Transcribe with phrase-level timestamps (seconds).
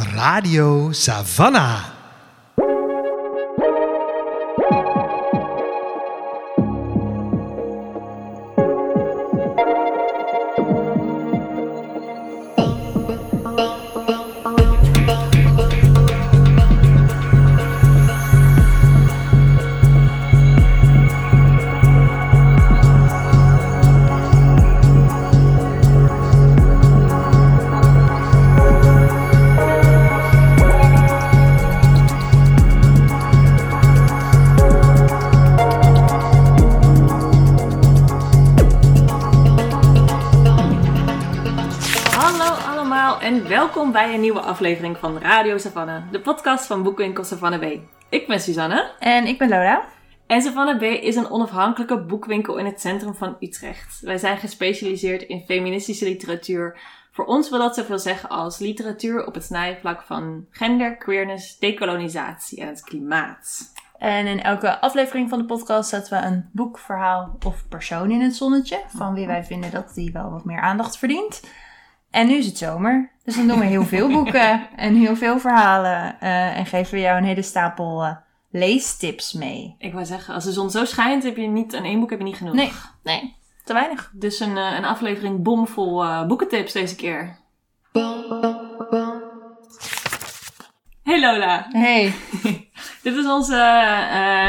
[0.00, 1.99] Radio Savannah.
[44.60, 47.80] Aflevering van Radio Savannah, de podcast van Boekwinkel Savannah B.
[48.08, 49.84] Ik ben Suzanne En ik ben Lola.
[50.26, 54.00] en Savannah B is een onafhankelijke boekwinkel in het centrum van Utrecht.
[54.00, 56.78] Wij zijn gespecialiseerd in feministische literatuur.
[57.12, 62.60] Voor ons wil dat zoveel zeggen als literatuur op het snijvlak van gender, queerness, decolonisatie
[62.60, 63.72] en het klimaat.
[63.98, 68.20] En in elke aflevering van de podcast zetten we een boek, verhaal of persoon in
[68.20, 68.80] het zonnetje.
[68.96, 71.40] Van wie wij vinden dat die wel wat meer aandacht verdient.
[72.10, 73.10] En nu is het zomer.
[73.24, 76.20] Dus dan doen we heel veel boeken en heel veel verhalen.
[76.20, 78.12] eh, en geven we jou een hele stapel eh,
[78.50, 79.74] leestips mee.
[79.78, 82.18] Ik wou zeggen, als de zon zo schijnt, heb je niet, aan één boek heb
[82.18, 82.54] je niet genoeg.
[82.54, 82.72] Nee,
[83.02, 84.10] nee, te weinig.
[84.14, 87.38] Dus een, eh, een aflevering bomvol eh, boekentips deze keer.
[91.02, 92.12] Hey Lola, Hey.
[93.02, 93.88] dit is onze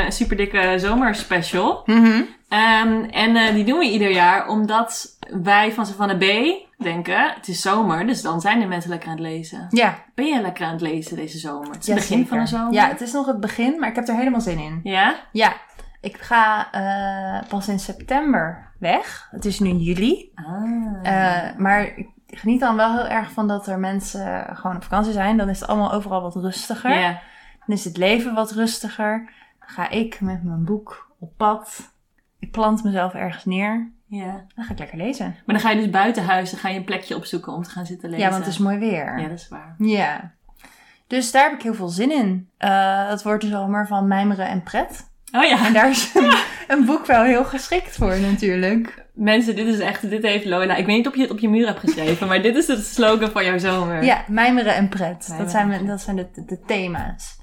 [0.09, 1.83] super dikke zomerspecial.
[1.85, 2.21] Mhm.
[2.49, 6.23] Ehm, en die doen we ieder jaar omdat wij van Savannah B
[6.83, 9.67] denken, het is zomer, dus dan zijn de mensen lekker aan het lezen.
[9.69, 11.67] Ja, Ben je lekker aan het lezen deze zomer?
[11.71, 12.73] Het is ja, het begin van de zomer.
[12.73, 14.79] Ja, het is nog het begin, maar ik heb er helemaal zin in.
[14.83, 15.15] Ja?
[15.31, 15.53] Ja,
[16.01, 19.27] ik ga eh, pas in september weg.
[19.31, 20.31] Het is nu juli.
[20.35, 20.93] Ah.
[21.03, 25.13] Eh, maar ik geniet dan wel heel erg van dat er mensen gewoon op vakantie
[25.13, 25.37] zijn.
[25.37, 26.99] Dan is het allemaal overal wat rustiger.
[26.99, 27.21] ja.
[27.65, 29.29] Dan is het leven wat rustiger.
[29.59, 31.93] Dan ga ik met mijn boek op pad.
[32.39, 33.91] Ik plant mezelf ergens neer.
[34.11, 34.45] Ja.
[34.55, 35.25] Dan ga ik lekker lezen.
[35.25, 37.69] Maar dan ga je dus buiten huis, dan ga je een plekje opzoeken om te
[37.69, 38.25] gaan zitten lezen.
[38.25, 39.19] Ja, want het is mooi weer.
[39.19, 39.75] Ja, dat is waar.
[39.77, 40.31] Ja.
[41.07, 42.49] Dus daar heb ik heel veel zin in.
[42.57, 45.09] Eh het wordt de zomer van mijmeren en pret.
[45.31, 45.65] Oh ja.
[45.65, 46.33] En daar is een,
[46.67, 49.05] een boek wel heel geschikt voor natuurlijk.
[49.13, 50.75] Mensen, dit is echt, dit heeft Lola.
[50.75, 52.77] Ik weet niet of je het op je muur hebt geschreven, maar dit is de
[52.77, 54.03] slogan van jouw zomer.
[54.03, 55.25] Ja, mijmeren en pret.
[55.27, 57.39] Mijmeren dat zijn, dat zijn de, de, de thema's.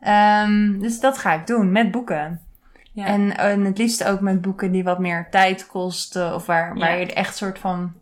[0.00, 2.40] Ehm, dus dat ga ik doen met boeken.
[3.00, 3.06] Ja.
[3.06, 6.34] En, en het liefst ook met boeken die wat meer tijd kosten.
[6.34, 7.92] Of waar, waar je echt soort van...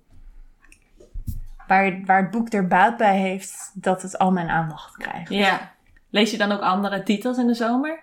[1.67, 5.31] Waar, waar het boek er baat bij heeft dat het al mijn aandacht krijgt.
[5.31, 5.71] Ja.
[6.11, 7.99] Lees je dan ook andere titels in de zomer?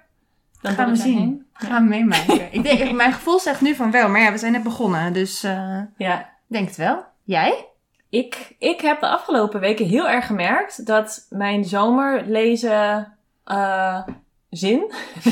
[0.62, 1.18] Dan Gaan we zien.
[1.18, 1.46] heen?
[1.54, 2.54] Gaan we meemaken.
[2.54, 4.10] ik denk, mijn gevoel zegt nu van wel.
[4.10, 5.14] Maar ja, we zijn net begonnen.
[5.14, 6.20] Dus eh, Ja.
[6.20, 7.04] ik denk het wel.
[7.24, 7.66] Jij?
[8.10, 13.14] Ik, ik heb de afgelopen weken heel erg gemerkt dat mijn zomerlezen
[13.44, 14.02] eh
[14.56, 14.92] zin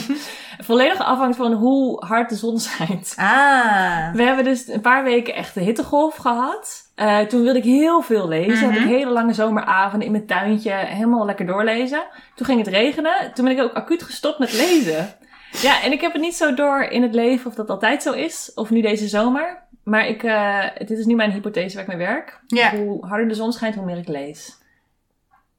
[0.68, 3.14] volledig afhangt van hoe hard de zon schijnt.
[3.18, 4.14] Ah.
[4.14, 6.92] We hebben dus een paar weken echt de hittegolf gehad.
[6.96, 8.68] Eh, toen wilde ik heel veel lezen.
[8.68, 8.74] Mhm.
[8.74, 12.04] Heb ik hele lange zomeravonden in mijn tuintje helemaal lekker doorlezen.
[12.36, 13.32] Toen ging het regenen.
[13.34, 15.16] Toen ben ik ook acuut gestopt met lezen.
[15.62, 18.12] Ja, en ik heb het niet zo door in het leven of dat altijd zo
[18.12, 18.52] is.
[18.56, 19.62] Of nu deze zomer.
[19.84, 22.40] Maar ik, eh, dit is nu mijn hypothese waar ik mee werk.
[22.72, 24.58] Hoe harder de zon schijnt, hoe meer ik lees.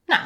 [0.06, 0.22] Nou.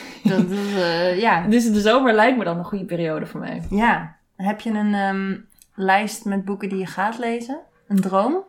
[0.22, 1.46] Dat, eh, ja.
[1.46, 3.62] Dus de zomer lijkt me dan een goede periode voor mij.
[3.70, 4.16] Ja.
[4.36, 5.36] Heb je een ehm,
[5.74, 7.58] lijst met boeken die je gaat lezen?
[7.88, 8.44] Een droom?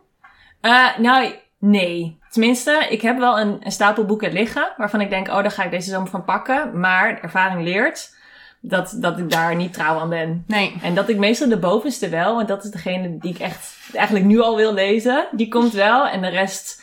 [0.60, 2.18] Eh, nou, nee.
[2.30, 5.64] Tenminste, ik heb wel een, een stapel boeken liggen waarvan ik denk, oh, daar ga
[5.64, 6.80] ik deze zomer van pakken.
[6.80, 8.14] Maar ervaring leert
[8.60, 10.44] dat, dat ik daar niet trouw aan ben.
[10.46, 10.74] Nee.
[10.82, 14.26] En dat ik meestal de bovenste wel, want dat is degene die ik echt eigenlijk
[14.26, 16.08] nu al wil lezen, die komt wel.
[16.08, 16.82] En de rest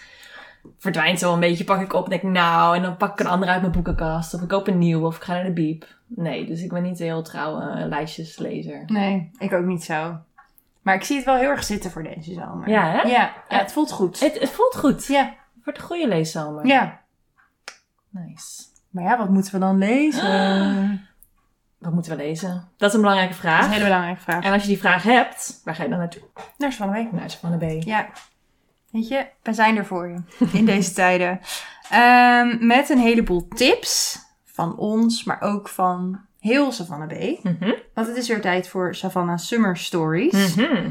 [0.78, 3.32] verdwijnt zo een beetje, pak ik op en denk, nou, en dan pak ik een
[3.32, 4.34] andere uit mijn boekenkast.
[4.34, 5.86] Of ik koop een nieuw, of ik ga naar de biep.
[6.08, 8.84] Nee, dus ik ben niet een heel trouwe eh, lijstjeslezer.
[8.86, 10.18] Nee, ik ook niet zo.
[10.82, 12.70] Maar ik zie het wel heel erg zitten voor deze zomer.
[12.70, 13.02] Ja, hè?
[13.02, 14.20] Ja, ja het voelt goed.
[14.20, 15.06] Het, het voelt goed.
[15.08, 16.66] Ja, Het wordt een goede leeszomer.
[16.66, 17.00] ja.
[18.10, 18.64] Nice.
[18.90, 21.08] Maar ja, wat moeten we dan lezen?
[21.78, 22.68] Wat moeten we lezen?
[22.78, 23.66] Dat is een belangrijke Dat is vraag.
[23.66, 24.44] een hele belangrijke vraag.
[24.44, 26.22] En als je die vraag hebt, waar ga je dan naartoe?
[26.58, 27.12] Naar de week.
[27.12, 27.84] Naar de B.
[27.84, 28.08] Ja.
[28.92, 31.40] Weet je, wij zijn er voor je in deze tijden.
[31.90, 37.44] Ehm, met een heleboel tips van ons, maar ook van heel Savannah B.
[37.44, 37.74] Mhm.
[37.94, 40.56] Want het is weer tijd voor Savannah Summer Stories.
[40.56, 40.90] Mhm.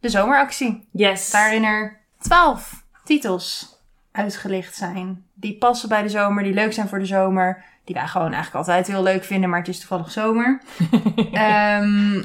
[0.00, 0.88] De zomeractie.
[0.90, 1.30] Yes.
[1.30, 3.78] Waarin er twaalf titels
[4.12, 5.24] uitgelicht zijn.
[5.34, 7.64] Die passen bij de zomer, die leuk zijn voor de zomer.
[7.84, 10.60] Die wij gewoon eigenlijk altijd heel leuk vinden, maar het is toevallig zomer.
[11.32, 12.22] Ehm,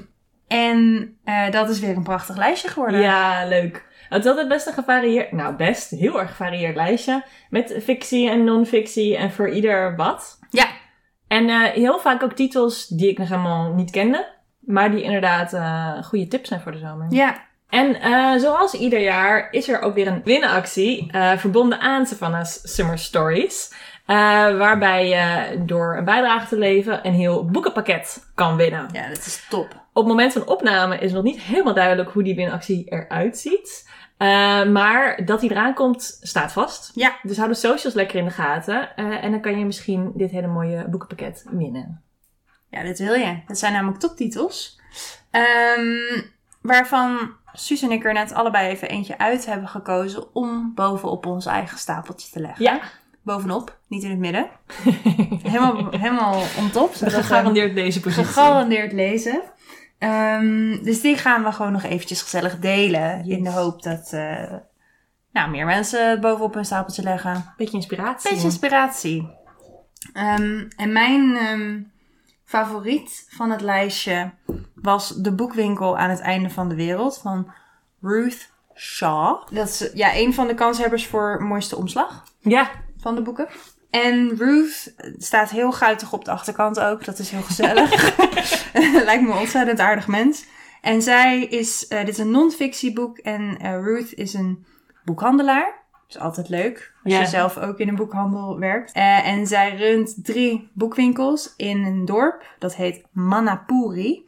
[0.48, 3.00] en eh, dat is weer een prachtig lijstje geworden.
[3.00, 3.86] Ja, leuk.
[4.10, 7.24] Het is altijd best een gevarieerd, nou best, heel erg gevarieerd lijstje.
[7.50, 10.40] Met fictie en non-fictie en voor ieder wat.
[10.50, 10.68] Ja.
[11.28, 14.36] En eh, heel vaak ook titels die ik nog helemaal niet kende.
[14.60, 17.08] Maar die inderdaad eh, goede tips zijn voor de zomer.
[17.10, 17.46] Ja.
[17.70, 23.00] En eh, zoals ieder jaar is er ook weer een winactie verbonden aan Savannah's Summer
[23.00, 23.74] Stories.
[24.06, 28.90] Waarbij je door een bijdrage te leveren een heel boekenpakket kan winnen.
[28.92, 29.68] Ja, dat is top.
[29.94, 33.90] Op het moment van opname is nog niet helemaal duidelijk hoe die winactie eruit ziet.
[34.72, 36.92] Maar dat die eraan komt, staat vast.
[36.96, 37.16] Ja.
[37.22, 38.96] Dus hou de socials lekker in de gaten.
[38.96, 42.02] en dan kan je misschien dit hele mooie boekenpakket winnen.
[42.70, 43.40] Ja, dit wil je.
[43.48, 44.80] Dat zijn namelijk toptitels.
[45.32, 46.32] Um,
[46.62, 51.46] waarvan Suus en ik er net allebei even eentje uit hebben gekozen om bovenop ons
[51.46, 52.64] eigen stapeltje te leggen.
[52.64, 52.80] Ja.
[53.22, 54.50] Bovenop, niet in het midden.
[55.44, 56.94] helemaal, helemaal on top.
[56.94, 58.12] Gegarandeerd positie.
[58.12, 59.42] Gegarandeerd lezen.
[60.00, 63.24] Um, dus die gaan we gewoon nog eventjes gezellig delen.
[63.26, 63.38] Yes.
[63.38, 64.54] In de hoop dat uh,
[65.32, 67.54] nou, meer mensen bovenop hun stapeltje leggen.
[67.58, 68.30] Beetje inspiratie.
[68.30, 69.30] Beetje inspiratie.
[70.14, 71.92] Um, en mijn um,
[72.46, 74.32] favoriet van het lijstje
[74.76, 77.52] was De Boekwinkel aan het einde van de wereld van
[78.02, 79.48] Ruth Shaw.
[79.52, 82.70] Dat is ja, een van de kanshebbers voor mooiste omslag Ja.
[83.00, 83.48] van de boeken.
[83.90, 87.06] En Ruth staat heel guitig op de achterkant ook.
[87.06, 88.16] Dat is heel gezellig.
[89.06, 90.46] Lijkt me een ontzettend aardig mens.
[90.82, 94.66] En zij is, uh, dit is een non-fictieboek en uh, Ruth is een
[95.04, 95.86] boekhandelaar.
[96.08, 96.94] Dat is altijd leuk.
[97.04, 98.92] Als je zelf ook in een boekhandel werkt.
[98.92, 102.56] Eh, en zij runt drie boekwinkels in een dorp.
[102.60, 104.26] Dat heet Manapuri.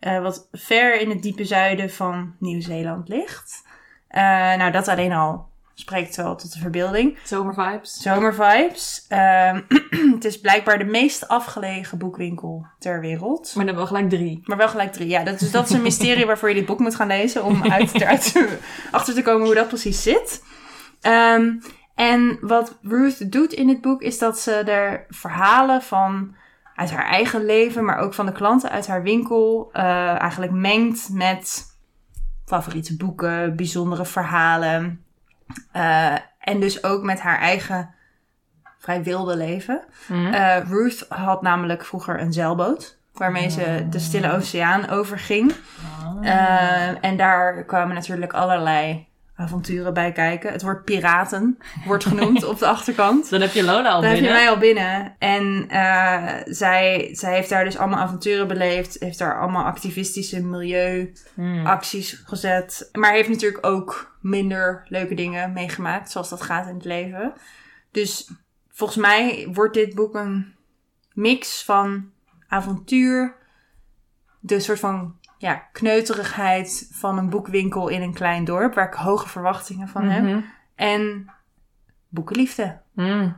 [0.00, 3.62] eh, wat ver in het diepe zuiden van Nieuw-Zeeland ligt.
[4.08, 4.22] Eh,
[4.56, 7.18] nou, dat alleen al spreekt wel tot de verbeelding.
[7.24, 8.00] Zomervibes.
[8.00, 9.04] Zomervibes.
[9.08, 9.60] Ehm,
[10.14, 13.52] het is blijkbaar de meest afgelegen boekwinkel ter wereld.
[13.54, 14.40] Maar dan wel gelijk drie.
[14.44, 15.08] Maar wel gelijk drie.
[15.08, 17.44] Ja, dat, dus dat is een mysterie waarvoor je dit boek moet gaan lezen.
[17.44, 18.58] Om uit, eruit te-
[18.90, 20.44] achter te komen hoe dat precies zit.
[21.00, 21.52] Ehm,
[21.94, 26.34] en wat Ruth doet in het boek is dat ze er verhalen van
[26.74, 31.08] uit haar eigen leven, maar ook van de klanten uit haar winkel, eh, eigenlijk mengt
[31.12, 31.64] met
[32.44, 35.05] favoriete boeken, bijzondere verhalen.
[35.72, 37.94] Eh, en dus ook met haar eigen
[38.78, 39.84] vrij wilde leven.
[40.08, 40.26] Mhm.
[40.26, 42.98] Eh, Ruth had namelijk vroeger een zeilboot.
[43.12, 45.54] Waarmee ze de Stille Oceaan overging.
[46.22, 50.52] Eh, en daar kwamen natuurlijk allerlei avonturen bij kijken.
[50.52, 53.30] Het woord piraten wordt genoemd op de achterkant.
[53.30, 54.42] Dan heb je Lola al Daar heb je binnen.
[54.42, 55.14] mij al binnen.
[55.18, 58.96] En eh, zij, zij heeft daar dus allemaal avonturen beleefd.
[59.00, 62.26] Heeft daar allemaal activistische milieuacties Hmm.
[62.26, 62.88] gezet.
[62.92, 66.10] Maar heeft natuurlijk ook minder leuke dingen meegemaakt.
[66.10, 67.32] Zoals dat gaat in het leven.
[67.90, 68.30] Dus
[68.70, 70.54] volgens mij wordt dit boek een
[71.12, 72.10] mix van
[72.48, 73.34] avontuur.
[74.40, 78.74] De soort van ja, kneuterigheid van een boekwinkel in een klein dorp.
[78.74, 80.22] Waar ik hoge verwachtingen van heb.
[80.22, 80.40] Mhm.
[80.74, 81.30] En
[82.08, 82.80] boekenliefde.
[82.92, 83.36] Mm.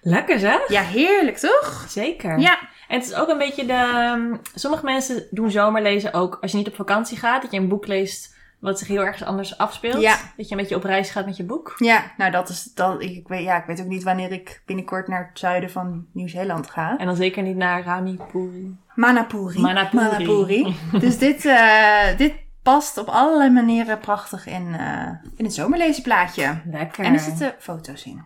[0.00, 0.68] Lekker zeg.
[0.68, 1.84] Ja, heerlijk toch?
[1.88, 2.38] Zeker.
[2.38, 2.58] Ja.
[2.88, 3.72] En het is ook een beetje de...
[3.72, 7.42] ehm, Sommige mensen doen zomerlezen ook als je niet op vakantie gaat.
[7.42, 10.00] Dat je een boek leest wat zich heel erg anders afspeelt.
[10.00, 10.16] Ja.
[10.36, 11.74] Dat je een beetje op reis gaat met je boek.
[11.76, 13.02] Ja, nou dat is dat.
[13.02, 16.06] Ik, ik weet, ja, ik weet ook niet wanneer ik binnenkort naar het zuiden van
[16.12, 16.96] Nieuw-Zeeland ga.
[16.96, 18.76] En dan zeker niet naar Ranipuri.
[18.94, 19.60] Manapuri.
[19.60, 20.76] Manapuri.
[21.00, 26.60] dus dit, eh, dit past op allerlei manieren prachtig in, eh, in het zomerlezenplaatje.
[26.70, 27.04] Lekker.
[27.04, 28.22] En er zitten foto's in.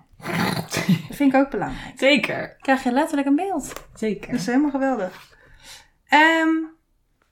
[0.55, 1.99] dat vind ik ook belangrijk.
[1.99, 2.57] Zeker.
[2.61, 3.73] Krijg je letterlijk een beeld.
[3.95, 4.31] Zeker.
[4.31, 5.31] Dat is helemaal geweldig.
[6.09, 6.49] Ehm,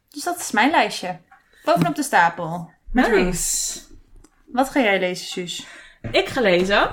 [0.09, 1.19] dus dat is mijn lijstje.
[1.65, 2.71] Bovenop de stapel.
[2.93, 3.11] Met.
[3.11, 3.81] Nice.
[4.47, 5.67] Wat ga jij lezen, Suus?
[6.11, 6.89] Ik ga lezen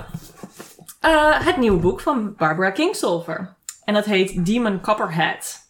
[0.99, 3.55] eh, het nieuwe boek van Barbara Kingsolver.
[3.83, 5.65] En dat heet Demon Copperhead.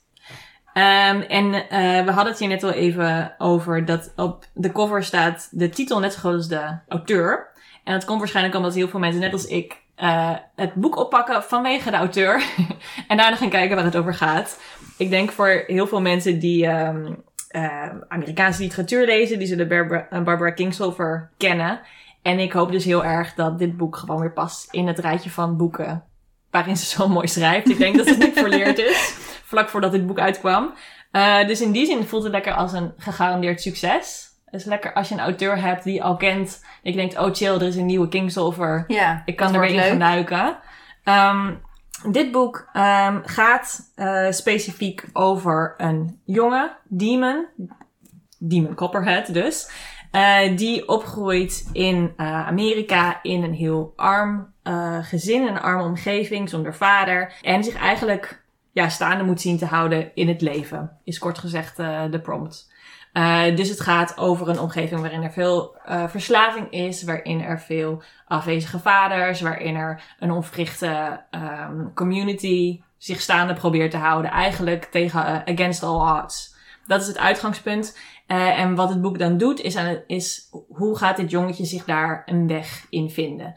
[0.74, 5.04] Ehm, en eh, we hadden het hier net al even over dat op de cover
[5.04, 7.48] staat de titel net zo groot als de auteur.
[7.84, 11.44] En dat komt waarschijnlijk omdat heel veel mensen, net als ik, eh, het boek oppakken
[11.44, 12.36] vanwege de auteur.
[13.08, 14.60] en daarna gaan kijken waar het over gaat.
[14.98, 17.14] Ik denk voor heel veel mensen die ehm,
[17.48, 21.80] eh, Amerikaanse literatuur lezen, die zullen Barbara, eh, Barbara Kingsolver kennen.
[22.22, 25.30] En ik hoop dus heel erg dat dit boek gewoon weer past in het rijtje
[25.30, 26.04] van boeken
[26.52, 27.70] waarin ze zo mooi schrijft.
[27.70, 29.16] Ik denk dat het niet verleerd is,
[29.52, 30.74] vlak voordat dit boek uitkwam.
[31.12, 34.26] Eh, dus in die zin voelt het lekker als een gegarandeerd succes.
[34.46, 36.66] Het is lekker als je een auteur hebt die al kent.
[36.82, 38.84] Je denkt, oh chill, er is een nieuwe Kingsolver.
[38.88, 40.58] Ja, Ik kan er weer in gaan duiken.
[41.04, 41.54] Ehm,
[42.12, 47.46] dit boek ehm, gaat eh, specifiek over een jonge demon.
[48.40, 49.70] Demon Copperhead dus.
[50.12, 54.56] eh, die opgroeit in eh, Amerika in een heel arm
[55.02, 57.34] gezin, een arme omgeving, zonder vader.
[57.42, 60.98] En zich eigenlijk ja, staande moet zien te houden in het leven.
[61.04, 61.78] Is kort gezegd
[62.12, 62.72] de prompt.
[63.18, 67.60] Eh, dus het gaat over een omgeving waarin er veel eh, verslaving is, waarin er
[67.60, 74.32] veel afwezige vaders, waarin er een onverrichte ehm, community zich staande probeert te houden.
[74.32, 76.56] Eigenlijk tegen eh, against all odds.
[76.88, 77.98] Dat is het uitgangspunt.
[78.28, 82.24] En wat het boek dan doet, is, aan is hoe gaat dit jongetje zich daar
[82.26, 83.56] een weg in vinden.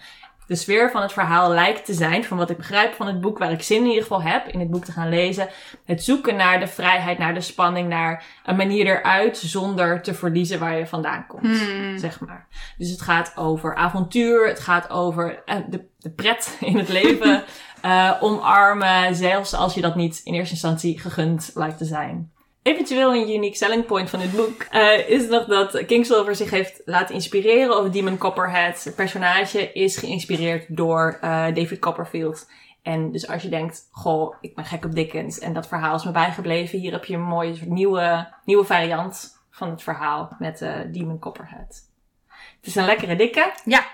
[0.51, 3.39] De sfeer van het verhaal lijkt te zijn, van wat ik begrijp van het boek,
[3.39, 5.49] waar ik zin in ieder geval heb in het boek te gaan lezen,
[5.85, 10.59] het zoeken naar de vrijheid, naar de spanning, naar een manier eruit zonder te verliezen
[10.59, 11.99] waar je vandaan komt, Hmm.
[11.99, 12.47] zeg maar.
[12.79, 17.45] Dus het gaat over avontuur, het gaat over eh, de, de pret in het leven,
[17.83, 22.33] eh, omarmen, zelfs als je dat niet in eerste instantie gegund lijkt te zijn.
[22.63, 26.83] Eventueel een unique selling point van dit boek eh, is nog dat Kingsolver zich heeft
[26.85, 32.51] laten inspireren, of Demon Copperhead, het personage, is geïnspireerd door eh, David Copperfield.
[32.83, 36.05] En dus als je denkt, goh, ik ben gek op Dickens en dat verhaal is
[36.05, 40.63] me bijgebleven, hier heb je een mooie soort nieuwe, nieuwe variant van het verhaal met
[40.63, 41.89] eh Demon Copperhead.
[42.29, 43.53] Het is een lekkere dikke.
[43.65, 43.85] Ja.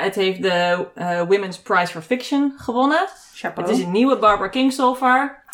[0.00, 0.88] Het heeft de
[1.28, 3.08] Women's Prize for Fiction gewonnen.
[3.34, 3.68] Chapeau.
[3.68, 5.44] Het is een nieuwe Barbara Kingsolver.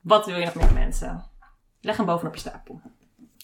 [0.00, 1.29] Wat wil je nog meer mensen?
[1.80, 2.80] Leg hem bovenop je stapel.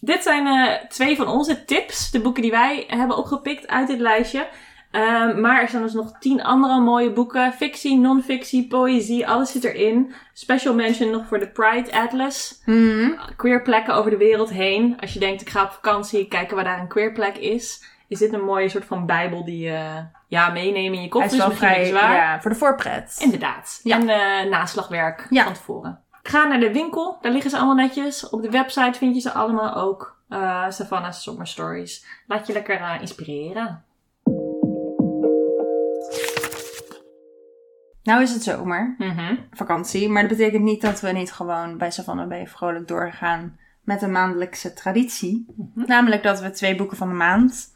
[0.00, 2.10] Dit zijn eh, twee van onze tips.
[2.10, 4.48] De boeken die wij hebben opgepikt uit dit lijstje.
[4.90, 7.52] Ehm, maar er zijn dus nog tien andere mooie boeken.
[7.52, 10.14] Fictie, non-fictie, poëzie, alles zit erin.
[10.32, 12.62] Special mention nog voor de Pride Atlas.
[12.64, 13.18] Hmm.
[13.36, 14.96] Queer plekken over de wereld heen.
[15.00, 17.84] Als je denkt, ik ga op vakantie, kijken waar daar een queer plek is.
[18.08, 21.32] Is dit een mooie soort van bijbel die je ja, meenemen in je Hij koffer.
[21.32, 22.14] is is wel vrij, beetje zwaar.
[22.14, 23.16] ja, voor de voorpret.
[23.18, 23.80] Inderdaad.
[23.82, 23.96] Ja.
[24.00, 25.44] En eh, naslagwerk Ja.
[25.44, 26.00] van tevoren.
[26.26, 27.18] Ga naar de winkel.
[27.20, 28.28] Daar liggen ze allemaal netjes.
[28.28, 30.14] Op de website vind je ze allemaal ook.
[30.28, 32.06] eh Savannah's Summer Stories.
[32.26, 33.84] Laat je lekker eh, inspireren.
[38.02, 39.36] Nou is het zomer, Mhm.
[39.52, 44.02] vakantie, maar dat betekent niet dat we niet gewoon bij Savannah Bay vrolijk doorgaan met
[44.02, 45.46] een maandelijkse traditie.
[45.56, 45.86] Mhm.
[45.86, 47.74] Namelijk dat we twee boeken van de maand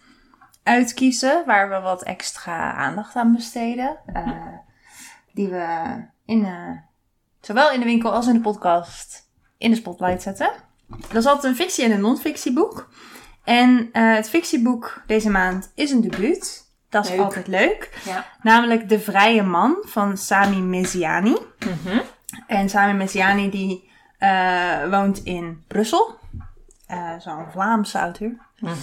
[0.63, 3.97] uitkiezen waar we wat extra aandacht aan besteden.
[4.13, 4.33] eh,
[5.33, 6.47] die we in,
[7.41, 9.29] zowel in de winkel als in de podcast
[9.59, 10.51] in de spotlight zetten.
[10.87, 12.89] Dat is altijd een fictie- en een non-fictieboek.
[13.45, 16.69] En eh, het fictieboek deze maand is een debuut.
[16.89, 17.21] Dat is Leuk.
[17.21, 18.01] altijd leuk.
[18.05, 18.27] Ja.
[18.43, 21.37] Namelijk De Vrije Man van Sami Mesiani.
[21.59, 21.99] Mhm.
[22.47, 26.19] En Sami Mesiani die eh, woont in Brussel.
[26.87, 28.37] Eh, Zo'n Vlaamse auteur.
[28.59, 28.75] Mhm.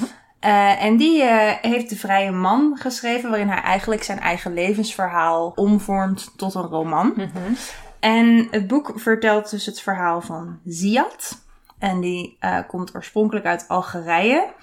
[0.79, 1.23] En die
[1.61, 7.13] heeft De Vrije Man geschreven, waarin hij eigenlijk zijn eigen levensverhaal omvormt tot een roman.
[7.15, 7.53] Mhm.
[7.99, 11.45] En het boek vertelt dus het verhaal van Ziad.
[11.79, 14.53] En die eh, komt oorspronkelijk uit Algerije,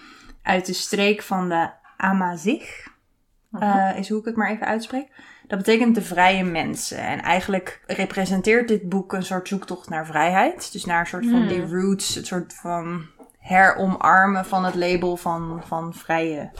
[0.43, 2.87] uit de streek van de Amazigh,
[3.53, 5.09] eh, is hoe ik het maar even uitspreek.
[5.47, 6.99] Dat betekent de vrije mensen.
[6.99, 10.73] En eigenlijk representeert dit boek een soort zoektocht naar vrijheid.
[10.73, 11.49] Dus naar een soort van Hmm.
[11.49, 13.07] die roots, een soort van
[13.38, 16.50] heromarmen van het label van, van vrije,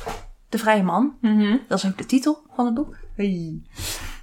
[0.49, 1.17] de vrije man.
[1.21, 1.57] Mhm.
[1.69, 2.97] Dat is ook de titel van het boek.
[3.17, 3.63] Hey.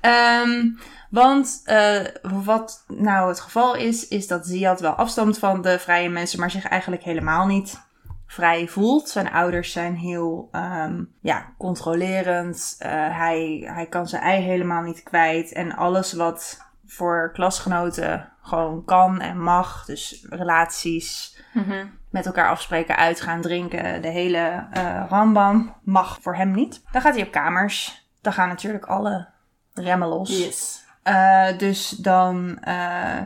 [0.02, 0.70] Ehm,
[1.10, 6.10] want eh, wat nou het geval is, is dat Ziad wel afstamt van de vrije
[6.10, 7.82] mensen, maar zich eigenlijk helemaal niet
[8.28, 9.10] vrij voelt.
[9.10, 12.76] Zijn ouders zijn heel ehm, ja, controlerend.
[12.80, 15.52] Eh, hij, hij kan zijn ei helemaal niet kwijt.
[15.54, 21.86] En alles wat voor klasgenoten gewoon kan en mag, dus relaties, Mhm.
[22.10, 26.82] met elkaar afspreken, uitgaan, drinken, de hele eh rambam mag voor hem niet.
[26.92, 28.08] Dan gaat hij op kamers.
[28.22, 29.28] Dan gaan natuurlijk alle
[29.74, 30.30] remmen los.
[30.30, 30.84] Yes.
[31.04, 33.22] Eh, dus dan eh,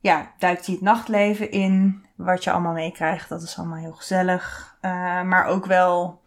[0.00, 2.06] ja, duikt hij het nachtleven in.
[2.14, 4.76] Wat je allemaal meekrijgt, dat is allemaal heel gezellig.
[4.80, 6.20] Eh, maar ook wel,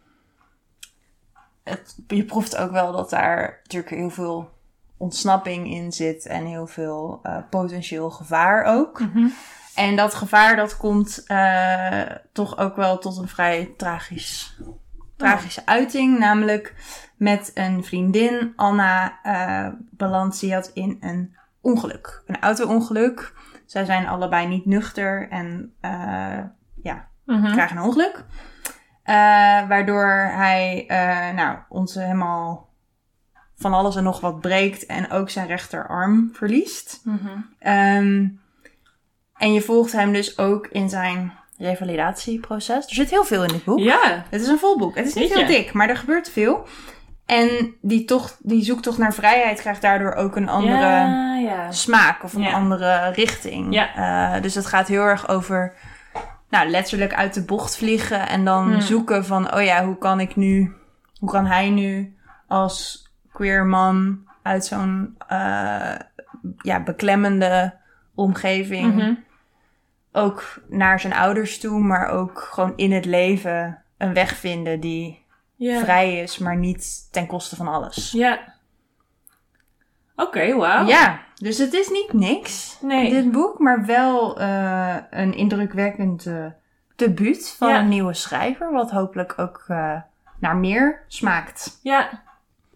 [1.62, 4.50] het, je proeft ook wel dat daar natuurlijk heel veel
[4.96, 6.26] ontsnapping in zit.
[6.26, 9.00] En heel veel potentieel gevaar ook.
[9.00, 9.26] Mhm.
[9.74, 11.26] En dat gevaar dat komt
[12.32, 14.58] toch ook wel tot een vrij tragisch,
[15.16, 16.18] tragische uiting.
[16.18, 16.74] Namelijk
[17.16, 22.22] met een vriendin, Anna, eh belandt Ziad in een ongeluk.
[22.26, 23.32] Een auto-ongeluk.
[23.66, 26.38] Zij zijn allebei niet nuchter en eh,
[26.82, 27.52] ja, Mhm.
[27.52, 28.24] krijgen een ongeluk.
[29.02, 29.14] Eh,
[29.68, 32.70] waardoor hij eh, nou, ons helemaal
[33.56, 37.00] van alles en nog wat breekt en ook zijn rechterarm verliest.
[37.04, 37.38] Mhm.
[37.58, 38.28] Ehm,
[39.34, 42.86] en je volgt hem dus ook in zijn revalidatieproces.
[42.86, 43.78] Er zit heel veel in dit boek.
[43.78, 44.24] Ja.
[44.30, 44.96] Het is een vol boek.
[44.96, 46.66] Het is niet heel dik, maar er gebeurt veel.
[47.26, 51.70] En die, toch, die zoektocht naar vrijheid krijgt daardoor ook een andere Ja, ja.
[51.72, 52.52] smaak of een Ja.
[52.52, 53.74] andere richting.
[53.74, 53.94] Ja.
[54.34, 55.74] Eh, dus het gaat heel erg over,
[56.50, 58.80] nou, letterlijk uit de bocht vliegen en dan Hmm.
[58.80, 60.72] zoeken van, oh ja, hoe kan ik nu,
[61.18, 62.16] hoe kan hij nu
[62.48, 65.94] als queer man uit zo'n, eh,
[66.62, 67.74] ja, beklemmende
[68.14, 69.12] omgeving Mhm.
[70.12, 75.24] Ook naar zijn ouders toe, maar ook gewoon in het leven een weg vinden die
[75.58, 78.10] vrij is, maar niet ten koste van alles.
[78.12, 78.54] Ja.
[80.16, 80.86] Oké, wauw.
[80.86, 83.10] Ja, dus het is niet niks, Nee.
[83.10, 86.46] dit boek, maar wel eh, een indrukwekkend eh
[86.96, 87.78] debuut van Ja.
[87.80, 90.00] een nieuwe schrijver, wat hopelijk ook eh,
[90.40, 91.78] naar meer smaakt.
[91.82, 92.22] Ja.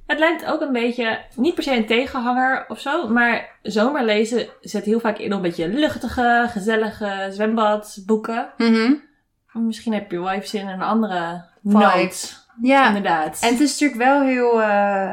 [0.06, 4.84] Het lijkt ook een beetje, niet per se een tegenhanger of zo, maar zomerlezen zet
[4.84, 8.48] heel vaak in op een beetje luchtige, gezellige zwembadboeken.
[9.52, 12.10] Misschien heb je wel even zin in een andere Vibe.
[12.62, 13.38] Ja, Inderdaad.
[13.42, 15.12] en het is natuurlijk wel heel eh,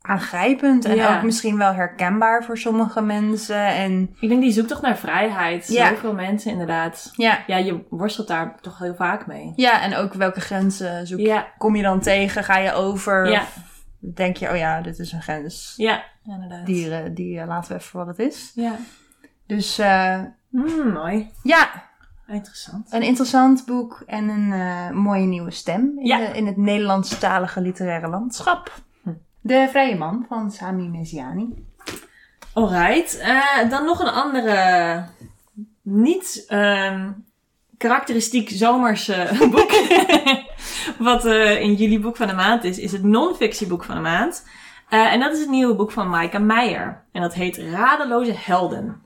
[0.00, 1.16] aangrijpend en Ja.
[1.16, 3.66] ook misschien wel herkenbaar voor sommige mensen.
[3.66, 5.68] En Ik denk die zoekt toch naar vrijheid.
[5.68, 5.88] Ja.
[5.88, 7.10] Zoveel mensen inderdaad.
[7.16, 9.52] ja, Ja, je worstelt daar toch heel vaak mee.
[9.56, 12.44] ja, en ook welke grenzen zoek Ja, kom je dan tegen?
[12.44, 13.30] Ga je over?
[13.30, 13.40] Ja.
[13.40, 13.71] Of
[14.14, 15.74] denk je, oh ja, dit is een grens.
[15.76, 16.66] ja, inderdaad.
[16.66, 18.52] Die, eh, die eh, laten we even voor wat het is.
[18.54, 18.76] Ja.
[19.46, 21.30] Dus eh, Hmm, mooi.
[21.42, 21.70] ja,
[22.26, 22.92] Interessant.
[22.92, 26.18] een interessant boek en een eh, mooie nieuwe stem in, Ja.
[26.18, 28.72] de, in het Nederlandstalige literaire landschap.
[29.02, 29.10] Hm.
[29.40, 31.66] De Vrije Man van Sami Mesiani.
[32.52, 33.18] Alright.
[33.18, 35.04] Eh, dan nog een andere,
[35.82, 37.10] niet ehm,
[37.78, 39.70] karakteristiek zomerse boek.
[40.98, 44.46] Wat eh, in jullie boek van de maand is, is het non-fictieboek van de maand.
[44.88, 47.04] Eh, en dat is het nieuwe boek van Maaike Meijer.
[47.12, 49.02] En dat heet Radeloze Helden.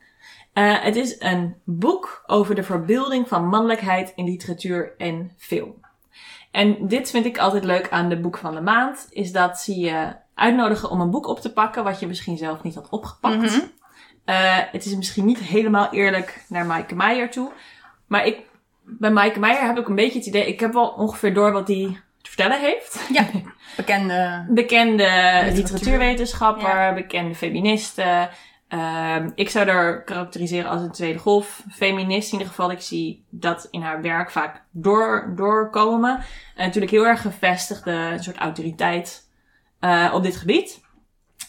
[0.52, 5.74] Eh, het is een boek over de verbeelding van mannelijkheid in literatuur en film.
[6.50, 9.78] En dit vind ik altijd leuk aan de boek van de maand, is dat ze
[9.78, 13.36] je uitnodigen om een boek op te pakken wat je misschien zelf niet had opgepakt.
[13.36, 13.60] Mhm.
[14.72, 17.50] Het is misschien niet helemaal eerlijk naar Maaike Meijer toe.
[18.06, 18.38] Maar ik,
[18.86, 20.46] bij Maaike Meijer heb ik een beetje het idee...
[20.46, 23.06] Ik heb wel ongeveer door wat hij te vertellen heeft.
[23.12, 23.26] Ja,
[23.76, 24.46] bekende.
[24.48, 25.54] Bekende Literatuur.
[25.54, 28.28] literatuurwetenschapper, bekende feministen.
[28.68, 32.32] Ehm, ik zou haar karakteriseren als een tweede golf feminist.
[32.32, 36.16] In ieder geval, ik zie dat in haar werk vaak door, doorkomen.
[36.54, 39.28] En natuurlijk heel erg gevestigde een soort autoriteit
[39.80, 40.84] eh, op dit gebied.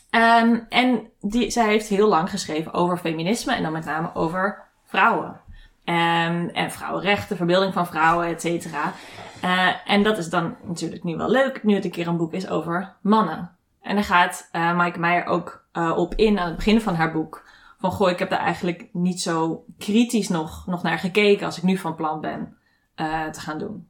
[0.09, 4.63] Ehm, en die, zij heeft heel lang geschreven over feminisme en dan met name over
[4.85, 5.41] vrouwen.
[5.87, 8.93] Ehm, en vrouwenrechten, verbeelding van vrouwen, et cetera.
[9.41, 12.33] Eh, en dat is dan natuurlijk nu wel leuk, nu het een keer een boek
[12.33, 13.51] is over mannen.
[13.81, 17.11] En daar gaat eh Maaike Meijer ook eh, op in aan het begin van haar
[17.11, 17.43] boek.
[17.79, 21.63] Van goh, ik heb daar eigenlijk niet zo kritisch nog, nog naar gekeken als ik
[21.63, 22.57] nu van plan ben
[23.31, 23.87] te gaan doen.